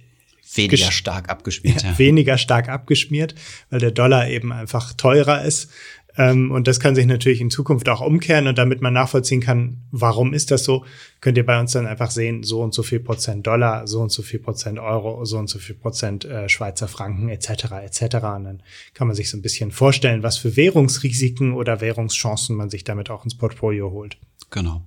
[0.55, 1.83] weniger stark abgeschmiert.
[1.83, 3.35] Ja, weniger stark abgeschmiert,
[3.71, 5.71] weil der Dollar eben einfach teurer ist.
[6.17, 8.47] Ähm, und das kann sich natürlich in Zukunft auch umkehren.
[8.47, 10.85] Und damit man nachvollziehen kann, warum ist das so,
[11.21, 14.13] könnt ihr bei uns dann einfach sehen, so und so viel Prozent Dollar, so und
[14.13, 17.49] so viel Prozent Euro, so und so viel Prozent äh, Schweizer Franken etc.
[17.85, 18.03] etc.
[18.03, 18.63] Und dann
[18.95, 23.11] kann man sich so ein bisschen vorstellen, was für Währungsrisiken oder Währungschancen man sich damit
[23.11, 24.19] auch ins Portfolio holt.
[24.53, 24.83] Genau.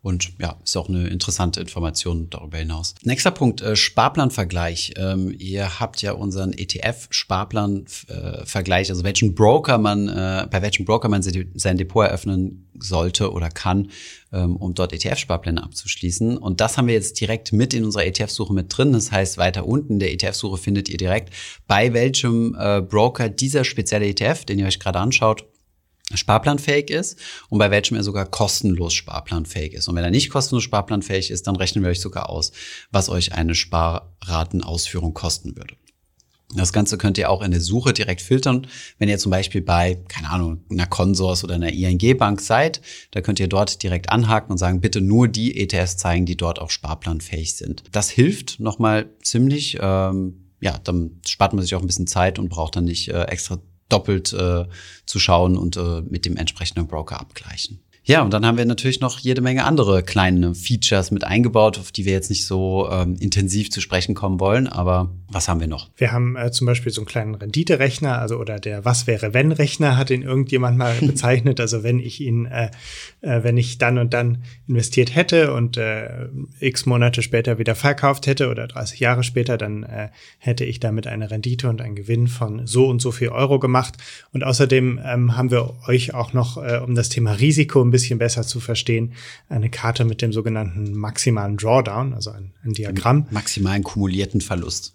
[0.00, 2.94] Und ja, ist auch eine interessante Information darüber hinaus.
[3.02, 4.94] Nächster Punkt, äh, Sparplanvergleich.
[4.96, 11.22] Ähm, ihr habt ja unseren ETF-Sparplan-Vergleich, also welchen Broker man, äh, bei welchem Broker man
[11.22, 13.90] sein Depot eröffnen sollte oder kann,
[14.32, 16.38] ähm, um dort ETF-Sparpläne abzuschließen.
[16.38, 18.92] Und das haben wir jetzt direkt mit in unserer ETF-Suche mit drin.
[18.92, 21.34] Das heißt, weiter unten in der ETF-Suche findet ihr direkt,
[21.66, 25.44] bei welchem äh, Broker dieser spezielle ETF, den ihr euch gerade anschaut,
[26.14, 27.18] sparplanfähig ist
[27.48, 29.88] und bei welchem er sogar kostenlos sparplanfähig ist.
[29.88, 32.52] Und wenn er nicht kostenlos sparplanfähig ist, dann rechnen wir euch sogar aus,
[32.90, 35.76] was euch eine Sparratenausführung kosten würde.
[36.54, 38.66] Das Ganze könnt ihr auch in der Suche direkt filtern.
[38.98, 43.38] Wenn ihr zum Beispiel bei, keine Ahnung, einer Consors oder einer ING-Bank seid, da könnt
[43.38, 47.54] ihr dort direkt anhaken und sagen, bitte nur die ETFs zeigen, die dort auch sparplanfähig
[47.54, 47.82] sind.
[47.92, 49.76] Das hilft nochmal ziemlich.
[49.80, 53.24] Ähm, ja, dann spart man sich auch ein bisschen Zeit und braucht dann nicht äh,
[53.24, 54.66] extra doppelt äh,
[55.06, 57.80] zu schauen und äh, mit dem entsprechenden Broker abgleichen.
[58.08, 61.92] Ja, und dann haben wir natürlich noch jede Menge andere kleine Features mit eingebaut, auf
[61.92, 64.66] die wir jetzt nicht so ähm, intensiv zu sprechen kommen wollen.
[64.66, 65.90] Aber was haben wir noch?
[65.94, 69.52] Wir haben äh, zum Beispiel so einen kleinen Renditerechner, also oder der Was wäre wenn
[69.52, 71.60] Rechner hat ihn irgendjemand mal bezeichnet.
[71.60, 72.70] Also wenn ich ihn, äh,
[73.20, 76.28] äh, wenn ich dann und dann investiert hätte und äh,
[76.60, 81.06] x Monate später wieder verkauft hätte oder 30 Jahre später, dann äh, hätte ich damit
[81.06, 83.98] eine Rendite und einen Gewinn von so und so viel Euro gemacht.
[84.32, 87.97] Und außerdem ähm, haben wir euch auch noch äh, um das Thema Risiko ein bisschen
[88.18, 89.12] besser zu verstehen,
[89.48, 93.26] eine Karte mit dem sogenannten maximalen Drawdown, also ein, ein Diagramm.
[93.30, 94.94] Maximalen kumulierten Verlust.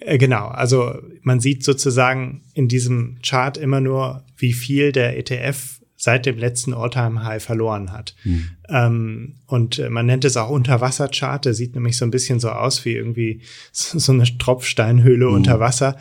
[0.00, 5.80] Äh, genau, also man sieht sozusagen in diesem Chart immer nur, wie viel der ETF
[5.96, 8.14] seit dem letzten All-Time-High verloren hat.
[8.22, 8.50] Hm.
[8.68, 11.44] Ähm, und man nennt es auch Unterwasserchart.
[11.44, 15.34] Der sieht nämlich so ein bisschen so aus wie irgendwie so eine Tropfsteinhöhle hm.
[15.34, 15.96] unter Wasser.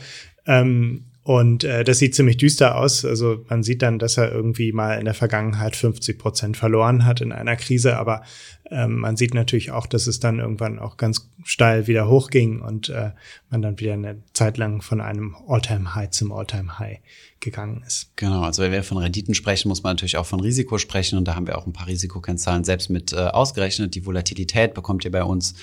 [0.46, 3.04] Ähm, und äh, das sieht ziemlich düster aus.
[3.04, 7.20] Also man sieht dann, dass er irgendwie mal in der Vergangenheit 50 Prozent verloren hat
[7.20, 7.98] in einer Krise.
[7.98, 8.24] Aber
[8.70, 12.90] ähm, man sieht natürlich auch, dass es dann irgendwann auch ganz steil wieder hochging und
[12.90, 13.12] äh,
[13.50, 17.00] man dann wieder eine Zeit lang von einem All-Time-High zum All-Time-High
[17.40, 18.12] gegangen ist.
[18.16, 21.28] Genau, also wenn wir von Renditen sprechen, muss man natürlich auch von Risiko sprechen und
[21.28, 23.96] da haben wir auch ein paar Risikokennzahlen selbst mit äh, ausgerechnet.
[23.96, 25.54] Die Volatilität bekommt ihr bei uns,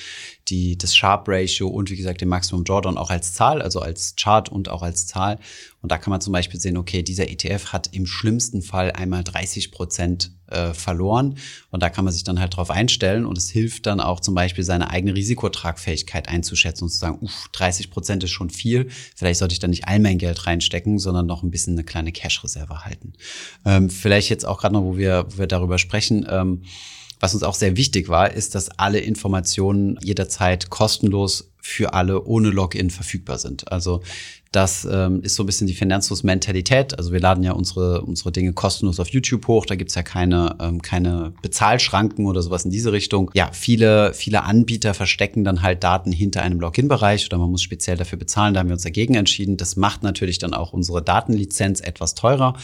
[0.49, 4.15] die, das Sharp Ratio und wie gesagt den Maximum Drawdown auch als Zahl, also als
[4.17, 5.39] Chart und auch als Zahl.
[5.85, 9.23] Und da kann man zum Beispiel sehen, okay, dieser ETF hat im schlimmsten Fall einmal
[9.23, 11.37] 30 Prozent äh, verloren.
[11.71, 14.35] Und da kann man sich dann halt drauf einstellen und es hilft dann auch zum
[14.35, 18.89] Beispiel seine eigene Risikotragfähigkeit einzuschätzen und zu sagen, uff, 30 Prozent ist schon viel.
[19.15, 22.13] Vielleicht sollte ich da nicht all mein Geld reinstecken, sondern noch ein bisschen eine kleine
[22.13, 23.13] Cash-Reserve halten.
[23.67, 26.63] Ähm, vielleicht jetzt auch gerade noch, wo wir, wo wir darüber sprechen, ähm,
[27.25, 32.51] was uns auch sehr wichtig war, ist, dass alle Informationen jederzeit kostenlos für alle ohne
[32.51, 33.73] Login verfügbar sind.
[33.73, 34.03] Also
[34.53, 36.99] das ähm, ist so ein bisschen die Finanzlos-Mentalität.
[36.99, 39.65] Also wir laden ja unsere, unsere Dinge kostenlos auf YouTube hoch.
[39.65, 43.31] Da gibt's ja keine, ähm, keine Bezahlschranken oder sowas in diese Richtung.
[43.33, 47.97] Ja, viele, viele Anbieter verstecken dann halt Daten hinter einem Login-Bereich oder man muss speziell
[47.97, 48.53] dafür bezahlen.
[48.53, 49.57] Da haben wir uns dagegen entschieden.
[49.57, 52.55] Das macht natürlich dann auch unsere Datenlizenz etwas teurer.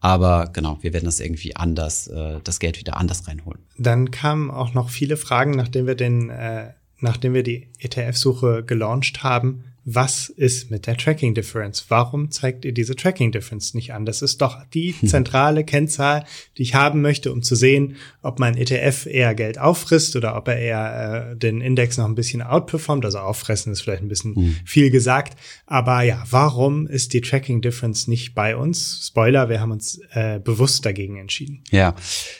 [0.00, 3.60] Aber genau, wir werden das irgendwie anders, äh, das Geld wieder anders reinholen.
[3.78, 9.22] Dann kamen auch noch viele Fragen, nachdem wir den, äh, nachdem wir die ETF-Suche gelauncht
[9.22, 11.86] haben was ist mit der Tracking Difference?
[11.88, 14.04] Warum zeigt ihr diese Tracking Difference nicht an?
[14.04, 16.24] Das ist doch die zentrale Kennzahl,
[16.58, 20.48] die ich haben möchte, um zu sehen, ob mein ETF eher Geld auffrisst oder ob
[20.48, 23.04] er eher äh, den Index noch ein bisschen outperformt.
[23.04, 24.56] Also auffressen ist vielleicht ein bisschen mhm.
[24.64, 25.38] viel gesagt.
[25.66, 29.06] Aber ja, warum ist die Tracking Difference nicht bei uns?
[29.06, 31.64] Spoiler, wir haben uns äh, bewusst dagegen entschieden.
[31.70, 31.94] Ja,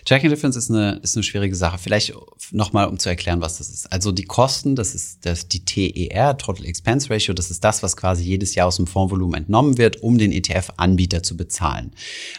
[0.05, 1.79] Tracking Difference ist eine, ist eine schwierige Sache.
[1.79, 2.13] Vielleicht
[2.53, 3.91] nochmal, um zu erklären, was das ist.
[3.93, 7.97] Also die Kosten, das ist das, die TER, Total Expense Ratio, das ist das, was
[7.97, 11.93] quasi jedes Jahr aus dem Fondsvolumen entnommen wird, um den ETF-Anbieter zu bezahlen.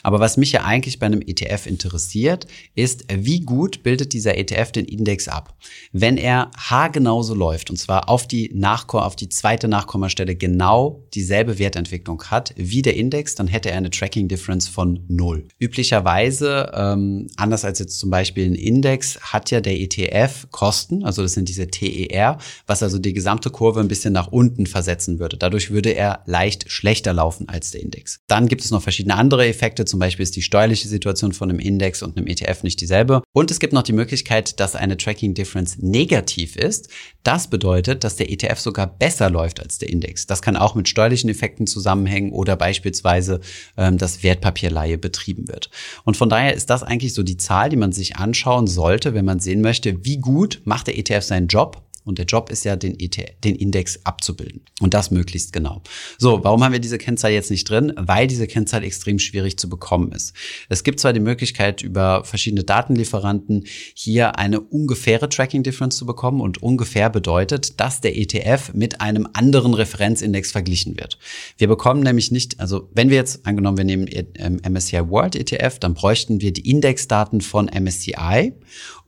[0.04, 4.71] Aber was mich ja eigentlich bei einem ETF interessiert, ist, wie gut bildet dieser ETF
[4.71, 5.56] den Index ab?
[5.91, 11.60] Wenn er haargenauso läuft, und zwar auf die, Nachko auf die zweite Nachkommastelle genau dieselbe
[11.60, 15.47] Wertentwicklung hat wie der Index, dann hätte er eine Tracking Difference von null.
[15.60, 21.21] Üblicherweise, ähm, anders als jetzt zum Beispiel ein Index, hat ja der ETF Kosten, also
[21.21, 25.20] das sind diese TER, was also die gesamte Kurve ein bisschen nach unten versetzt versetzen
[25.20, 25.38] würde.
[25.38, 28.20] Dadurch würde er leicht schlechter laufen als der Index.
[28.28, 29.86] Dann gibt es noch verschiedene andere Effekte.
[29.86, 33.22] Zum Beispiel ist die steuerliche Situation von einem Index und einem ETF nicht dieselbe.
[33.32, 36.89] Und es gibt noch die Möglichkeit, dass eine Tracking Difference negativ ist.
[37.24, 40.26] Das bedeutet, dass der ETF sogar besser läuft als der Index.
[40.26, 43.39] Das kann auch mit steuerlichen Effekten zusammenhängen oder beispielsweise,
[43.78, 45.70] ähm, dass Wertpapierleihe betrieben wird.
[46.06, 49.26] Und von daher ist das eigentlich so die Zahl, die man sich anschauen sollte, wenn
[49.26, 52.76] man sehen möchte, wie gut macht der ETF seinen Job und der Job ist ja,
[52.76, 54.65] den, ETF, den Index abzubilden.
[54.82, 55.82] Und das möglichst genau.
[56.17, 57.93] So, warum haben wir diese Kennzahl jetzt nicht drin?
[57.95, 60.34] Weil diese Kennzahl extrem schwierig zu bekommen ist.
[60.67, 66.41] Es gibt zwar die Möglichkeit, über verschiedene Datenlieferanten hier eine ungefähre Tracking Difference zu bekommen.
[66.41, 71.17] Und ungefähr bedeutet, dass der ETF mit einem anderen Referenzindex verglichen wird.
[71.58, 75.80] Wir bekommen nämlich nicht, also wenn wir jetzt, angenommen, wir nehmen MSCI ähm, World ETF,
[75.80, 78.52] dann bräuchten wir die Indexdaten von MSCI,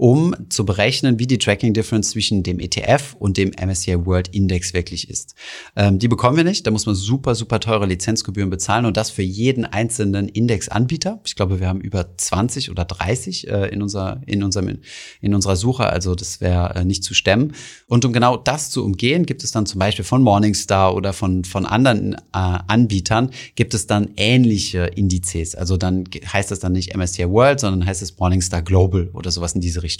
[0.04, 4.74] um zu berechnen, wie die Tracking Difference zwischen dem ETF und dem MSCI World Index
[4.74, 5.34] wirklich ist.
[5.78, 6.68] Ähm, die bekommen wir nicht.
[6.68, 11.22] Da muss man super, super teure Lizenzgebühren bezahlen und das für jeden einzelnen Indexanbieter.
[11.26, 14.80] Ich glaube, wir haben über 20 oder 30 äh, in, unserer, in, unserem,
[15.22, 15.86] in unserer Suche.
[15.86, 17.54] Also das wäre äh, nicht zu stemmen.
[17.88, 21.46] Und um genau das zu umgehen, gibt es dann zum Beispiel von Morningstar oder von,
[21.46, 25.56] von anderen äh, Anbietern, gibt es dann ähnliche Indizes.
[25.56, 29.54] Also dann heißt das dann nicht MSCI World, sondern heißt es Morningstar Global oder sowas
[29.54, 29.93] in diese Richtung.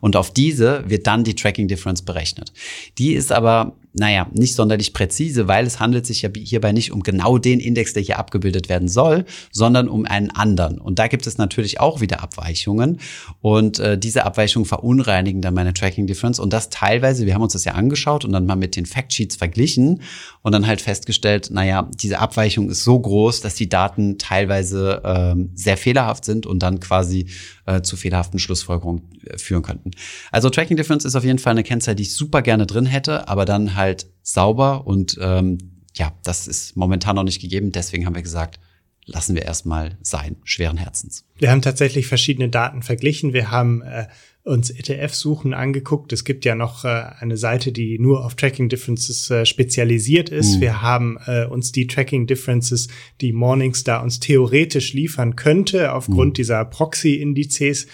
[0.00, 2.52] Und auf diese wird dann die Tracking Difference berechnet.
[2.98, 7.02] Die ist aber naja, nicht sonderlich präzise, weil es handelt sich ja hierbei nicht um
[7.02, 10.78] genau den Index, der hier abgebildet werden soll, sondern um einen anderen.
[10.78, 13.00] Und da gibt es natürlich auch wieder Abweichungen.
[13.40, 16.38] Und äh, diese Abweichungen verunreinigen dann meine Tracking Difference.
[16.38, 19.36] Und das teilweise, wir haben uns das ja angeschaut und dann mal mit den Factsheets
[19.36, 20.02] verglichen
[20.42, 25.50] und dann halt festgestellt, naja, diese Abweichung ist so groß, dass die Daten teilweise ähm,
[25.54, 27.26] sehr fehlerhaft sind und dann quasi
[27.66, 29.90] äh, zu fehlerhaften Schlussfolgerungen äh, führen könnten.
[30.30, 33.28] Also Tracking Difference ist auf jeden Fall eine Kennzahl, die ich super gerne drin hätte,
[33.28, 33.85] aber dann halt
[34.22, 35.58] sauber und ähm,
[35.94, 37.72] ja, das ist momentan noch nicht gegeben.
[37.72, 38.60] Deswegen haben wir gesagt,
[39.06, 41.24] lassen wir erstmal sein, schweren Herzens.
[41.38, 43.32] Wir haben tatsächlich verschiedene Daten verglichen.
[43.32, 44.06] Wir haben äh,
[44.42, 46.12] uns ETF-Suchen angeguckt.
[46.12, 50.56] Es gibt ja noch äh, eine Seite, die nur auf Tracking Differences äh, spezialisiert ist.
[50.56, 50.60] Mhm.
[50.60, 52.88] Wir haben äh, uns die Tracking Differences,
[53.20, 56.34] die Morningstar uns theoretisch liefern könnte, aufgrund mhm.
[56.34, 57.86] dieser Proxy-Indizes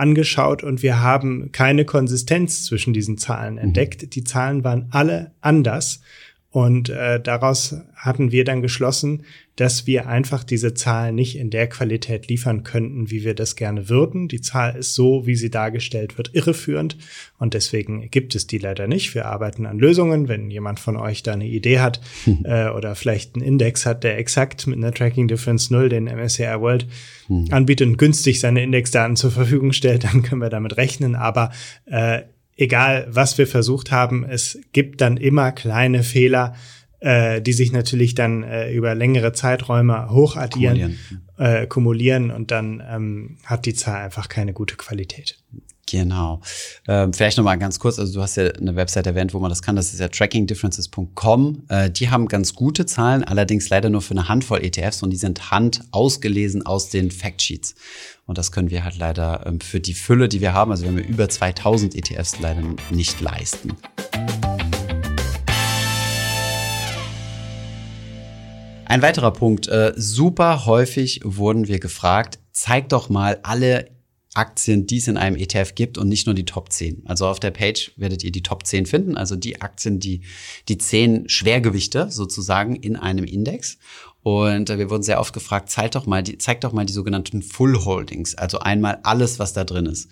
[0.00, 3.60] angeschaut und wir haben keine Konsistenz zwischen diesen Zahlen mhm.
[3.60, 4.02] entdeckt.
[4.02, 4.10] Mhm.
[4.10, 6.00] Die Zahlen waren alle anders
[6.50, 9.22] und äh, daraus hatten wir dann geschlossen,
[9.60, 13.90] dass wir einfach diese Zahl nicht in der Qualität liefern könnten, wie wir das gerne
[13.90, 14.26] würden.
[14.26, 16.96] Die Zahl ist so, wie sie dargestellt wird, irreführend
[17.36, 19.14] und deswegen gibt es die leider nicht.
[19.14, 20.28] Wir arbeiten an Lösungen.
[20.28, 22.44] Wenn jemand von euch da eine Idee hat hm.
[22.44, 26.58] äh, oder vielleicht einen Index hat, der exakt mit einer Tracking Difference 0 den MSCI
[26.58, 26.86] World
[27.26, 27.48] hm.
[27.50, 31.14] anbietet und günstig seine Indexdaten zur Verfügung stellt, dann können wir damit rechnen.
[31.14, 31.50] Aber
[31.84, 32.22] äh,
[32.56, 36.54] egal was wir versucht haben, es gibt dann immer kleine Fehler,
[37.00, 40.98] äh, die sich natürlich dann äh, über längere Zeiträume hochaddieren, kumulieren,
[41.38, 45.38] äh, kumulieren und dann ähm, hat die Zahl einfach keine gute Qualität.
[45.90, 46.40] Genau.
[46.86, 49.60] Ähm, vielleicht nochmal ganz kurz, also du hast ja eine Website erwähnt, wo man das
[49.60, 51.64] kann, das ist ja trackingdifferences.com.
[51.68, 55.16] Äh, die haben ganz gute Zahlen, allerdings leider nur für eine Handvoll ETFs und die
[55.16, 57.74] sind hand ausgelesen aus den Factsheets.
[58.26, 60.90] Und das können wir halt leider ähm, für die Fülle, die wir haben, also wir
[60.90, 63.76] haben über 2000 ETFs leider nicht leisten.
[68.90, 73.88] Ein weiterer Punkt, äh, super häufig wurden wir gefragt, zeig doch mal alle
[74.34, 77.04] Aktien, die es in einem ETF gibt und nicht nur die Top 10.
[77.06, 80.22] Also auf der Page werdet ihr die Top 10 finden, also die Aktien, die,
[80.66, 83.78] die 10 Schwergewichte sozusagen in einem Index.
[84.24, 86.92] Und äh, wir wurden sehr oft gefragt, zeig doch mal die, zeig doch mal die
[86.92, 90.08] sogenannten Full Holdings, also einmal alles, was da drin ist.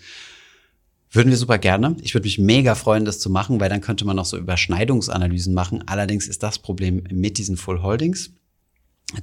[1.11, 1.97] Würden wir super gerne.
[2.01, 5.53] Ich würde mich mega freuen, das zu machen, weil dann könnte man noch so Überschneidungsanalysen
[5.53, 5.83] machen.
[5.85, 8.31] Allerdings ist das Problem mit diesen Full Holdings,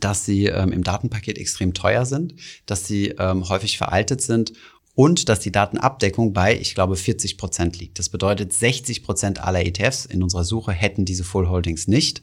[0.00, 2.34] dass sie ähm, im Datenpaket extrem teuer sind,
[2.66, 4.52] dass sie ähm, häufig veraltet sind
[4.94, 7.98] und dass die Datenabdeckung bei, ich glaube, 40 Prozent liegt.
[7.98, 12.22] Das bedeutet, 60 Prozent aller ETFs in unserer Suche hätten diese Full Holdings nicht.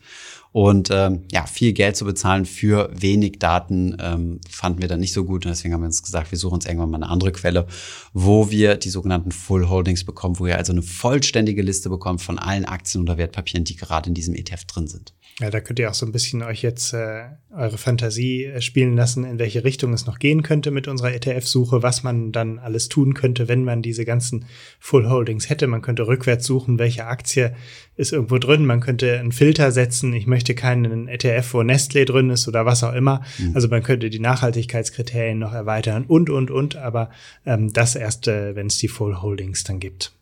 [0.54, 5.12] Und ähm, ja, viel Geld zu bezahlen für wenig Daten ähm, fanden wir dann nicht
[5.12, 5.46] so gut.
[5.46, 7.66] Und deswegen haben wir uns gesagt, wir suchen uns irgendwann mal eine andere Quelle,
[8.14, 12.38] wo wir die sogenannten Full Holdings bekommen, wo ihr also eine vollständige Liste bekommt von
[12.38, 15.16] allen Aktien oder Wertpapieren, die gerade in diesem ETF drin sind.
[15.40, 18.96] Ja, da könnt ihr auch so ein bisschen euch jetzt äh, eure Fantasie äh, spielen
[18.96, 22.88] lassen, in welche Richtung es noch gehen könnte mit unserer ETF-Suche, was man dann alles
[22.88, 24.46] tun könnte, wenn man diese ganzen
[24.80, 25.66] Full Holdings hätte.
[25.66, 27.56] Man könnte rückwärts suchen, welche Aktie
[27.96, 28.66] ist irgendwo drin.
[28.66, 30.14] Man könnte einen Filter setzen.
[30.14, 33.22] Ich möchte keinen ETF, wo Nestlé drin ist oder was auch immer.
[33.38, 33.52] Mhm.
[33.56, 36.76] Also man könnte die Nachhaltigkeitskriterien noch erweitern und, und, und.
[36.76, 37.10] Aber
[37.46, 40.14] ähm, das erst, äh, wenn es die Full Holdings dann gibt.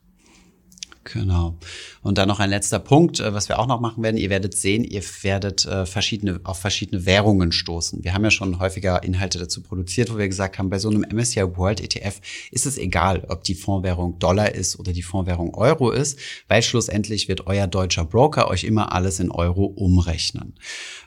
[1.04, 1.58] Genau.
[2.04, 4.18] Und dann noch ein letzter Punkt, äh, was wir auch noch machen werden.
[4.18, 8.04] Ihr werdet sehen, ihr werdet äh, verschiedene, auf verschiedene Währungen stoßen.
[8.04, 11.02] Wir haben ja schon häufiger Inhalte dazu produziert, wo wir gesagt haben, bei so einem
[11.02, 15.90] MSCI World ETF ist es egal, ob die Fondswährung Dollar ist oder die Fondswährung Euro
[15.90, 20.54] ist, weil schlussendlich wird euer deutscher Broker euch immer alles in Euro umrechnen.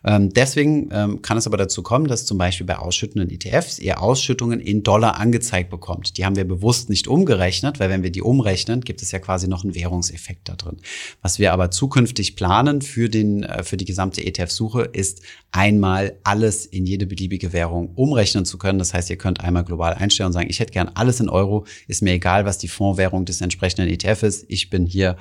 [0.04, 4.02] Ähm, deswegen ähm, kann es aber dazu kommen, dass zum Beispiel bei ausschüttenden ETFs ihr
[4.02, 6.18] Ausschüttungen in Dollar angezeigt bekommt.
[6.18, 9.46] Die haben wir bewusst nicht umgerechnet, weil wenn wir die umrechnen, gibt es ja quasi
[9.48, 10.79] noch einen Währungseffekt da drin.
[11.23, 16.66] Was wir aber zukünftig planen für, den, äh, für die gesamte ETF-Suche ist einmal alles
[16.66, 18.79] in jede beliebige Währung umrechnen zu können.
[18.79, 21.66] Das heißt, ihr könnt einmal global einstellen und sagen, ich hätte gern alles in Euro,
[21.87, 24.47] ist mir egal, was die Fondswährung des entsprechenden ETF ist.
[24.49, 25.16] Ich bin hier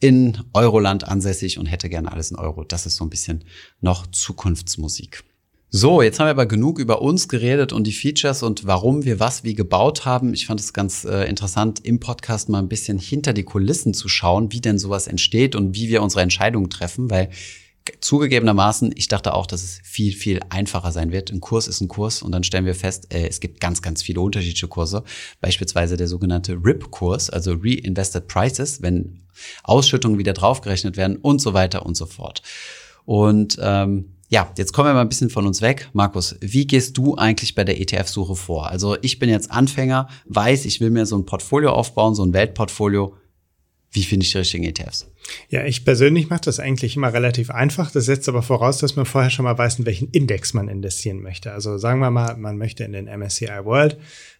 [0.00, 2.64] in Euroland ansässig und hätte gerne alles in Euro.
[2.64, 3.44] Das ist so ein bisschen
[3.80, 5.24] noch Zukunftsmusik.
[5.70, 9.20] So, jetzt haben wir aber genug über uns geredet und die Features und warum wir
[9.20, 10.32] was wie gebaut haben.
[10.32, 14.08] Ich fand es ganz äh, interessant, im Podcast mal ein bisschen hinter die Kulissen zu
[14.08, 17.28] schauen, wie denn sowas entsteht und wie wir unsere Entscheidungen treffen, weil
[18.00, 21.30] zugegebenermaßen, ich dachte auch, dass es viel, viel einfacher sein wird.
[21.30, 24.02] Ein Kurs ist ein Kurs und dann stellen wir fest, äh, es gibt ganz, ganz
[24.02, 25.04] viele unterschiedliche Kurse.
[25.42, 29.20] Beispielsweise der sogenannte RIP-Kurs, also Reinvested Prices, wenn
[29.64, 32.40] Ausschüttungen wieder draufgerechnet werden und so weiter und so fort.
[33.04, 35.88] Und ähm, ja, jetzt kommen wir mal ein bisschen von uns weg.
[35.94, 38.68] Markus, wie gehst du eigentlich bei der ETF-Suche vor?
[38.68, 42.34] Also ich bin jetzt Anfänger, weiß, ich will mir so ein Portfolio aufbauen, so ein
[42.34, 43.16] Weltportfolio.
[43.90, 45.10] Wie finde ich die richtigen ETFs?
[45.48, 47.90] Ja, ich persönlich mache das eigentlich immer relativ einfach.
[47.90, 51.22] Das setzt aber voraus, dass man vorher schon mal weiß, in welchen Index man investieren
[51.22, 51.52] möchte.
[51.52, 53.96] Also sagen wir mal, man möchte in den MSCI World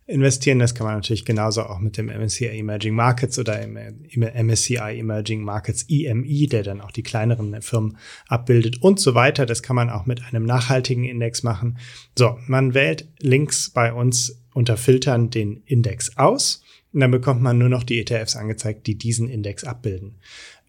[0.08, 0.58] investieren.
[0.58, 5.42] Das kann man natürlich genauso auch mit dem MSCI Emerging Markets oder im MSCI Emerging
[5.42, 9.44] Markets EMI, der dann auch die kleineren Firmen abbildet und so weiter.
[9.46, 11.78] Das kann man auch mit einem nachhaltigen Index machen.
[12.16, 17.58] So, man wählt links bei uns unter Filtern den Index aus und dann bekommt man
[17.58, 20.16] nur noch die ETFs angezeigt, die diesen Index abbilden.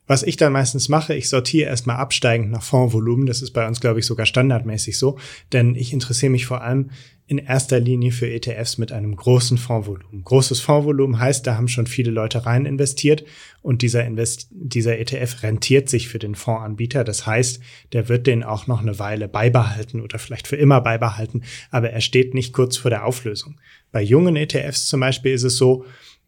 [0.05, 3.27] Was ich dann meistens mache, ich sortiere erstmal absteigend nach Fondsvolumen.
[3.27, 5.19] Das ist bei uns, glaube ich, sogar standardmäßig so,
[5.53, 6.89] denn ich interessiere mich vor allem
[7.29, 10.23] in erster Linie für ETFs mit einem großen Fondsvolumen.
[10.23, 13.23] Großes Fondsvolumen heißt, da haben schon viele Leute rein investiert
[13.61, 17.03] und dieser, Invest dieser ETF rentiert sich für den Fondsanbieter.
[17.03, 17.61] Das heißt,
[17.93, 22.01] der wird den auch noch eine Weile beibehalten oder vielleicht für immer beibehalten, aber er
[22.01, 23.61] steht nicht kurz vor der Auflösung.
[23.91, 25.85] Bei jungen ETFs zum Beispiel ist es so,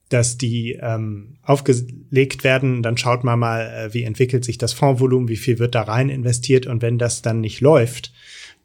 [0.09, 2.83] dass die ähm, aufgelegt werden.
[2.83, 6.09] Dann schaut man mal, äh, wie entwickelt sich das Fondsvolumen, wie viel wird da rein
[6.09, 6.67] investiert.
[6.67, 8.11] Und wenn das dann nicht läuft,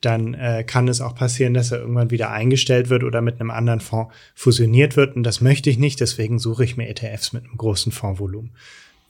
[0.00, 3.50] dann äh, kann es auch passieren, dass er irgendwann wieder eingestellt wird oder mit einem
[3.50, 5.16] anderen Fonds fusioniert wird.
[5.16, 6.00] Und das möchte ich nicht.
[6.00, 8.52] Deswegen suche ich mir ETFs mit einem großen Fondsvolumen.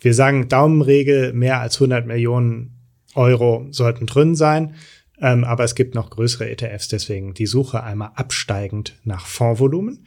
[0.01, 2.73] Wir sagen Daumenregel, mehr als 100 Millionen
[3.15, 4.75] Euro sollten drin sein.
[5.21, 10.05] Ähm, aber es gibt noch größere ETFs, deswegen die Suche einmal absteigend nach Fondsvolumen.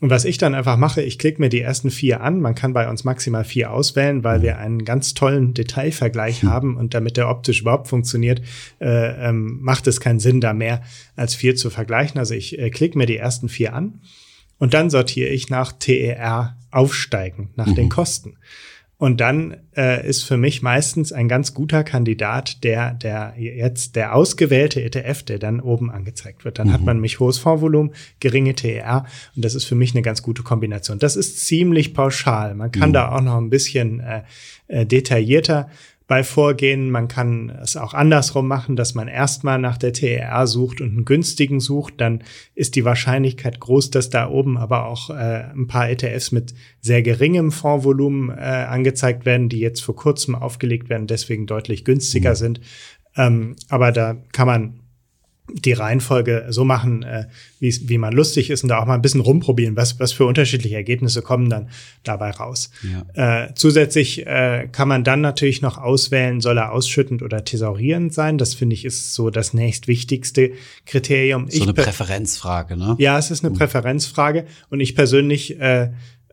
[0.00, 2.40] Und was ich dann einfach mache, ich klicke mir die ersten vier an.
[2.40, 6.76] Man kann bei uns maximal vier auswählen, weil wir einen ganz tollen Detailvergleich haben.
[6.76, 8.40] Und damit der optisch überhaupt funktioniert,
[8.80, 10.82] äh, ähm, macht es keinen Sinn, da mehr
[11.16, 12.18] als vier zu vergleichen.
[12.18, 14.00] Also ich äh, klicke mir die ersten vier an
[14.58, 17.74] und dann sortiere ich nach TER aufsteigen, nach mhm.
[17.74, 18.36] den Kosten.
[18.98, 24.12] Und dann äh, ist für mich meistens ein ganz guter Kandidat der, der jetzt der
[24.12, 26.58] ausgewählte ETF, der dann oben angezeigt wird.
[26.58, 26.72] Dann mhm.
[26.72, 29.06] hat man mich hohes Fondsvolumen, geringe TER
[29.36, 30.98] und das ist für mich eine ganz gute Kombination.
[30.98, 32.56] Das ist ziemlich pauschal.
[32.56, 32.94] Man kann mhm.
[32.94, 34.22] da auch noch ein bisschen äh,
[34.66, 35.70] äh, detaillierter
[36.08, 36.90] bei Vorgehen.
[36.90, 41.04] Man kann es auch andersrum machen, dass man erstmal nach der TER sucht und einen
[41.04, 41.94] günstigen sucht.
[41.98, 42.24] Dann
[42.56, 47.02] ist die Wahrscheinlichkeit groß, dass da oben aber auch äh, ein paar ETFs mit sehr
[47.02, 52.36] geringem Fondsvolumen äh, angezeigt werden, die jetzt vor kurzem aufgelegt werden, deswegen deutlich günstiger mhm.
[52.36, 52.60] sind.
[53.14, 54.80] Ähm, aber da kann man
[55.52, 57.24] die Reihenfolge so machen, äh,
[57.60, 60.26] wie, wie man lustig ist und da auch mal ein bisschen rumprobieren, was, was für
[60.26, 61.68] unterschiedliche Ergebnisse kommen dann
[62.04, 62.70] dabei raus.
[63.14, 63.44] Ja.
[63.44, 68.38] Äh, zusätzlich äh, kann man dann natürlich noch auswählen, soll er ausschüttend oder thesaurierend sein.
[68.38, 70.52] Das finde ich ist so das nächstwichtigste
[70.86, 71.48] Kriterium.
[71.48, 72.96] So ich eine Präferenzfrage, ne?
[72.98, 73.58] Ja, es ist eine mhm.
[73.58, 75.90] Präferenzfrage und ich persönlich äh,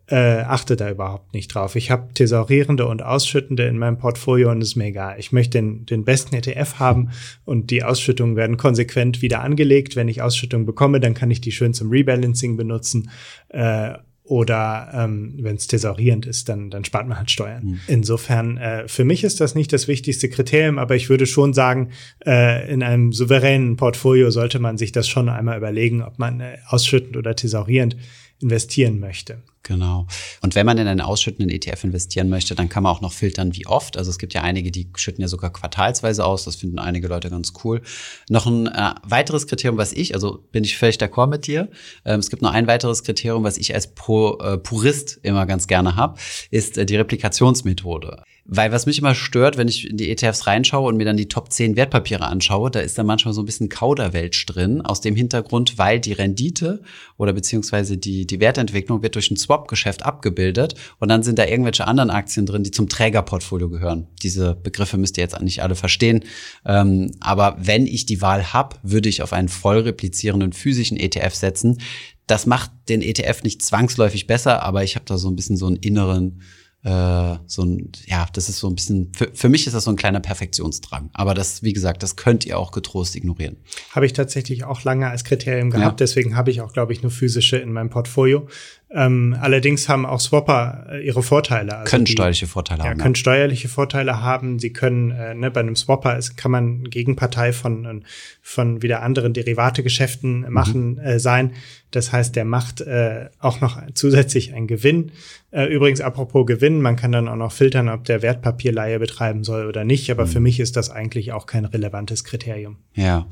[0.08, 1.76] äh, achte da überhaupt nicht drauf.
[1.76, 5.15] Ich habe thesaurierende und ausschüttende in meinem Portfolio und ist mir egal.
[5.20, 7.10] Ich möchte den, den besten ETF haben
[7.44, 9.96] und die Ausschüttungen werden konsequent wieder angelegt.
[9.96, 13.10] Wenn ich Ausschüttungen bekomme, dann kann ich die schön zum Rebalancing benutzen.
[13.50, 13.94] Äh,
[14.26, 17.63] oder ähm, wenn es thesaurierend ist, dann, dann spart man halt Steuern.
[17.63, 17.80] Mhm.
[17.86, 21.91] Insofern, äh, für mich ist das nicht das wichtigste Kriterium, aber ich würde schon sagen,
[22.26, 26.58] äh, in einem souveränen Portfolio sollte man sich das schon einmal überlegen, ob man äh,
[26.68, 27.98] ausschüttend oder thesaurierend
[28.41, 29.41] investieren möchte.
[29.65, 30.06] Genau.
[30.41, 33.56] Und wenn man in einen ausschüttenden ETF investieren möchte, dann kann man auch noch filtern,
[33.56, 33.98] wie oft.
[33.98, 36.45] Also es gibt ja einige, die schütten ja sogar quartalsweise aus.
[36.45, 37.82] Das finden einige Leute ganz cool.
[38.30, 41.71] Noch ein äh, weiteres Kriterium, was ich, also bin ich völlig d'accord mit dir.
[42.06, 45.65] Ähm, es gibt noch ein weiteres Kriterium, was ich als Pro, äh, Purist immer ganz
[45.65, 46.19] gerne habe,
[46.52, 48.21] ist äh, die Replikationsmethode.
[48.47, 51.27] Weil was mich immer stört, wenn ich in die ETFs reinschaue und mir dann die
[51.27, 55.15] Top 10 Wertpapiere anschaue, da ist da manchmal so ein bisschen Kauderwelsch drin, aus dem
[55.15, 56.84] Hintergrund, weil die Rendite
[57.17, 61.88] oder beziehungsweise die, die Wertentwicklung wird durch ein Swap-Geschäft abgebildet und dann sind da irgendwelche
[61.88, 64.08] anderen Aktien drin, die zum Trägerportfolio gehören.
[64.21, 66.23] Diese Begriffe müsst ihr jetzt nicht alle verstehen.
[66.65, 71.34] Ähm, aber wenn ich die Wahl habe, würde ich auf einen voll replizierenden physischen ETF
[71.34, 71.81] setzen.
[72.27, 75.65] Das macht den ETF nicht zwangsläufig besser, aber ich habe da so ein bisschen so
[75.65, 76.41] einen inneren
[76.86, 79.91] äh, so ein, ja, das ist so ein bisschen, für, für mich ist das so
[79.91, 81.10] ein kleiner Perfektionsdrang.
[81.13, 83.58] Aber das, wie gesagt, das könnt ihr auch getrost ignorieren.
[83.91, 86.06] Habe ich tatsächlich auch lange als Kriterium gehabt, ja.
[86.06, 88.48] deswegen habe ich auch, glaube ich, nur physische in meinem Portfolio.
[88.95, 91.79] Ähm, allerdings haben auch Swapper äh, ihre Vorteile.
[91.79, 92.97] Also können die, steuerliche Vorteile ja, haben.
[92.97, 94.58] Können steuerliche Vorteile haben.
[94.58, 98.05] Sie können, äh, ne, bei einem Swapper ist, kann man Gegenpartei von,
[98.41, 100.53] von wieder anderen Derivategeschäften mhm.
[100.53, 101.51] machen äh, sein.
[101.91, 105.12] Das heißt, der macht äh, auch noch zusätzlich einen Gewinn.
[105.51, 109.67] Äh, übrigens, apropos Gewinn, man kann dann auch noch filtern, ob der Wertpapierleihe betreiben soll
[109.67, 110.12] oder nicht.
[110.12, 110.29] Aber mhm.
[110.29, 112.77] für mich ist das eigentlich auch kein relevantes Kriterium.
[112.93, 113.27] Ja,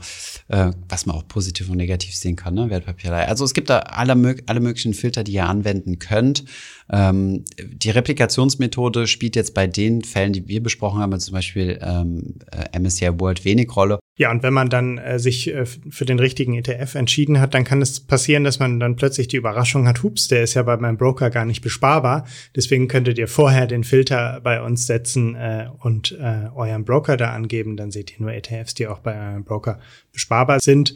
[0.47, 2.69] äh, was man auch positiv und negativ sehen kann, ne?
[2.69, 3.27] Wertpapierleihe.
[3.27, 6.43] Also es gibt da alle, alle möglichen Filter, die ihr anwenden könnt.
[6.91, 11.79] Ähm, die Replikationsmethode spielt jetzt bei den Fällen, die wir besprochen haben, also zum Beispiel
[11.81, 13.99] ähm, äh, MSCI World, wenig Rolle.
[14.15, 17.63] Ja, und wenn man dann äh, sich äh, für den richtigen ETF entschieden hat, dann
[17.63, 20.77] kann es passieren, dass man dann plötzlich die Überraschung hat, hups, der ist ja bei
[20.77, 22.27] meinem Broker gar nicht besparbar.
[22.55, 27.31] Deswegen könntet ihr vorher den Filter bei uns setzen äh, und äh, euren Broker da
[27.31, 27.75] angeben.
[27.75, 29.79] Dann seht ihr nur ETFs, die auch bei eurem Broker
[30.11, 30.93] besparbar sind.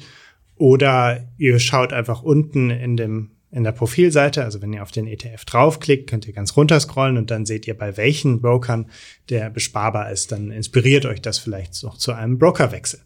[0.55, 5.07] Oder ihr schaut einfach unten in dem in der Profilseite, also wenn ihr auf den
[5.07, 8.89] ETF draufklickt, könnt ihr ganz runter scrollen und dann seht ihr, bei welchen Brokern
[9.29, 10.31] der besparbar ist.
[10.31, 12.99] Dann inspiriert euch das vielleicht noch zu einem Brokerwechsel.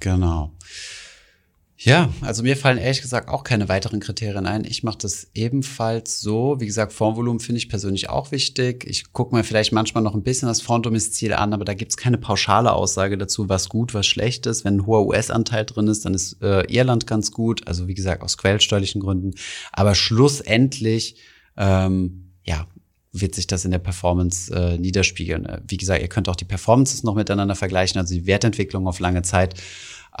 [0.00, 0.52] Genau.
[1.82, 4.66] Ja, also mir fallen ehrlich gesagt auch keine weiteren Kriterien ein.
[4.66, 6.60] Ich mache das ebenfalls so.
[6.60, 8.84] Wie gesagt, Formvolumen finde ich persönlich auch wichtig.
[8.86, 11.96] Ich gucke mir vielleicht manchmal noch ein bisschen das Fonddomizil an, aber da gibt es
[11.96, 14.62] keine pauschale Aussage dazu, was gut, was schlecht ist.
[14.62, 17.66] Wenn ein hoher US-Anteil drin ist, dann ist äh, Irland ganz gut.
[17.66, 19.30] Also wie gesagt, aus quellsteuerlichen Gründen.
[19.72, 21.16] Aber schlussendlich,
[21.56, 22.66] ähm, ja,
[23.12, 25.46] wird sich das in der Performance äh, niederspiegeln.
[25.46, 29.00] Äh, wie gesagt, ihr könnt auch die Performances noch miteinander vergleichen, also die Wertentwicklung auf
[29.00, 29.54] lange Zeit.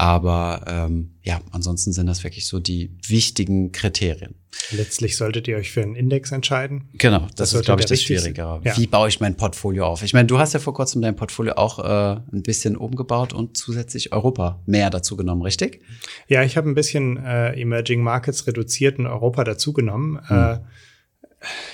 [0.00, 4.34] Aber ähm, ja, ansonsten sind das wirklich so die wichtigen Kriterien.
[4.70, 6.88] Letztlich solltet ihr euch für einen Index entscheiden.
[6.94, 8.62] Genau, das, das ist, glaube ich, das Schwierigere.
[8.64, 8.78] Ja.
[8.78, 10.02] Wie baue ich mein Portfolio auf?
[10.02, 13.58] Ich meine, du hast ja vor kurzem dein Portfolio auch äh, ein bisschen umgebaut und
[13.58, 15.82] zusätzlich Europa mehr dazu genommen, richtig?
[16.28, 20.18] Ja, ich habe ein bisschen äh, Emerging Markets reduziert und Europa dazu genommen.
[20.28, 20.36] Hm.
[20.38, 20.58] Äh,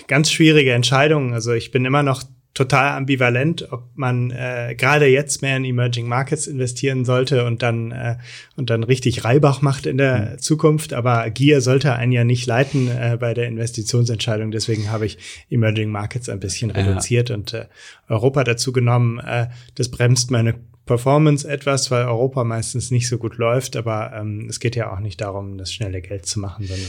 [0.09, 1.33] ganz schwierige Entscheidung.
[1.33, 2.25] Also ich bin immer noch
[2.57, 7.93] total ambivalent, ob man äh, gerade jetzt mehr in Emerging Markets investieren sollte und dann
[7.93, 8.17] äh,
[8.57, 10.39] und dann richtig Reibach macht in der mhm.
[10.39, 10.95] Zukunft.
[10.95, 14.51] Aber Gier sollte einen ja nicht leiten äh, bei der Investitionsentscheidung.
[14.51, 15.19] Deswegen habe ich
[15.51, 17.35] Emerging Markets ein bisschen reduziert ja.
[17.35, 17.67] und äh,
[18.09, 19.19] Europa dazu genommen.
[19.19, 20.55] Äh, das bremst meine
[20.87, 23.77] Performance etwas, weil Europa meistens nicht so gut läuft.
[23.77, 26.89] Aber ähm, es geht ja auch nicht darum, das schnelle Geld zu machen, sondern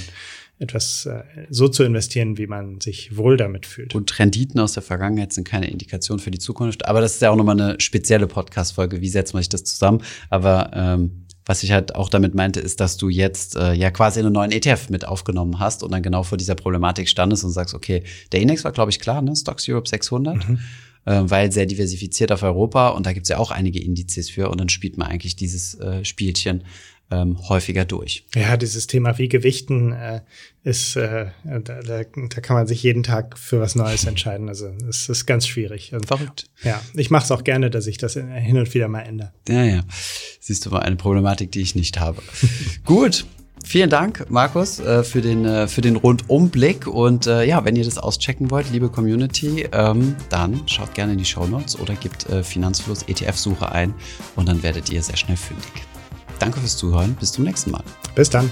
[0.60, 3.94] etwas äh, so zu investieren, wie man sich wohl damit fühlt.
[3.94, 6.86] Und Renditen aus der Vergangenheit sind keine Indikation für die Zukunft.
[6.86, 9.02] Aber das ist ja auch nochmal eine spezielle Podcast-Folge.
[9.02, 10.02] Wie setzt man sich das zusammen?
[10.30, 14.20] Aber ähm, was ich halt auch damit meinte, ist, dass du jetzt äh, ja quasi
[14.20, 17.74] einen neuen ETF mit aufgenommen hast und dann genau vor dieser Problematik standest und sagst,
[17.74, 19.36] okay, der Index war, glaube ich, klar, ne?
[19.36, 20.48] Stocks Europe 600.
[20.48, 20.60] Mhm
[21.08, 24.50] äh, weil sehr diversifiziert auf Europa und da gibt es ja auch einige Indizes für
[24.50, 26.66] und dann spielt man eigentlich dieses äh, Spielchen
[27.10, 28.26] ähm, häufiger durch.
[28.36, 30.22] Ja, dieses Thema wie Gewichten äh,
[30.64, 34.50] ist, äh, da, da, da kann man sich jeden Tag für was Neues entscheiden.
[34.50, 35.94] Also es ist ganz schwierig.
[35.94, 36.50] Und, Verrückt.
[36.64, 39.32] Ja, ich mache es auch gerne, dass ich das hin und wieder mal ändere.
[39.48, 39.82] Ja, ja.
[40.40, 42.22] Siehst du mal eine Problematik, die ich nicht habe.
[42.86, 43.26] Gut.
[43.66, 46.88] Vielen Dank, Markus, äh, für den, äh, für den Rundumblick.
[46.88, 51.18] Und äh, ja, wenn ihr das auschecken wollt, liebe Community, ähm, dann schaut gerne in
[51.18, 53.94] die Show Notes oder gebt Finanzfluss ETF-Suche ein
[54.36, 55.88] und dann werdet ihr sehr schnell fündig.
[56.40, 57.16] Danke fürs Zuhören.
[57.20, 57.84] Bis zum nächsten Mal.
[58.16, 58.52] Bis dann.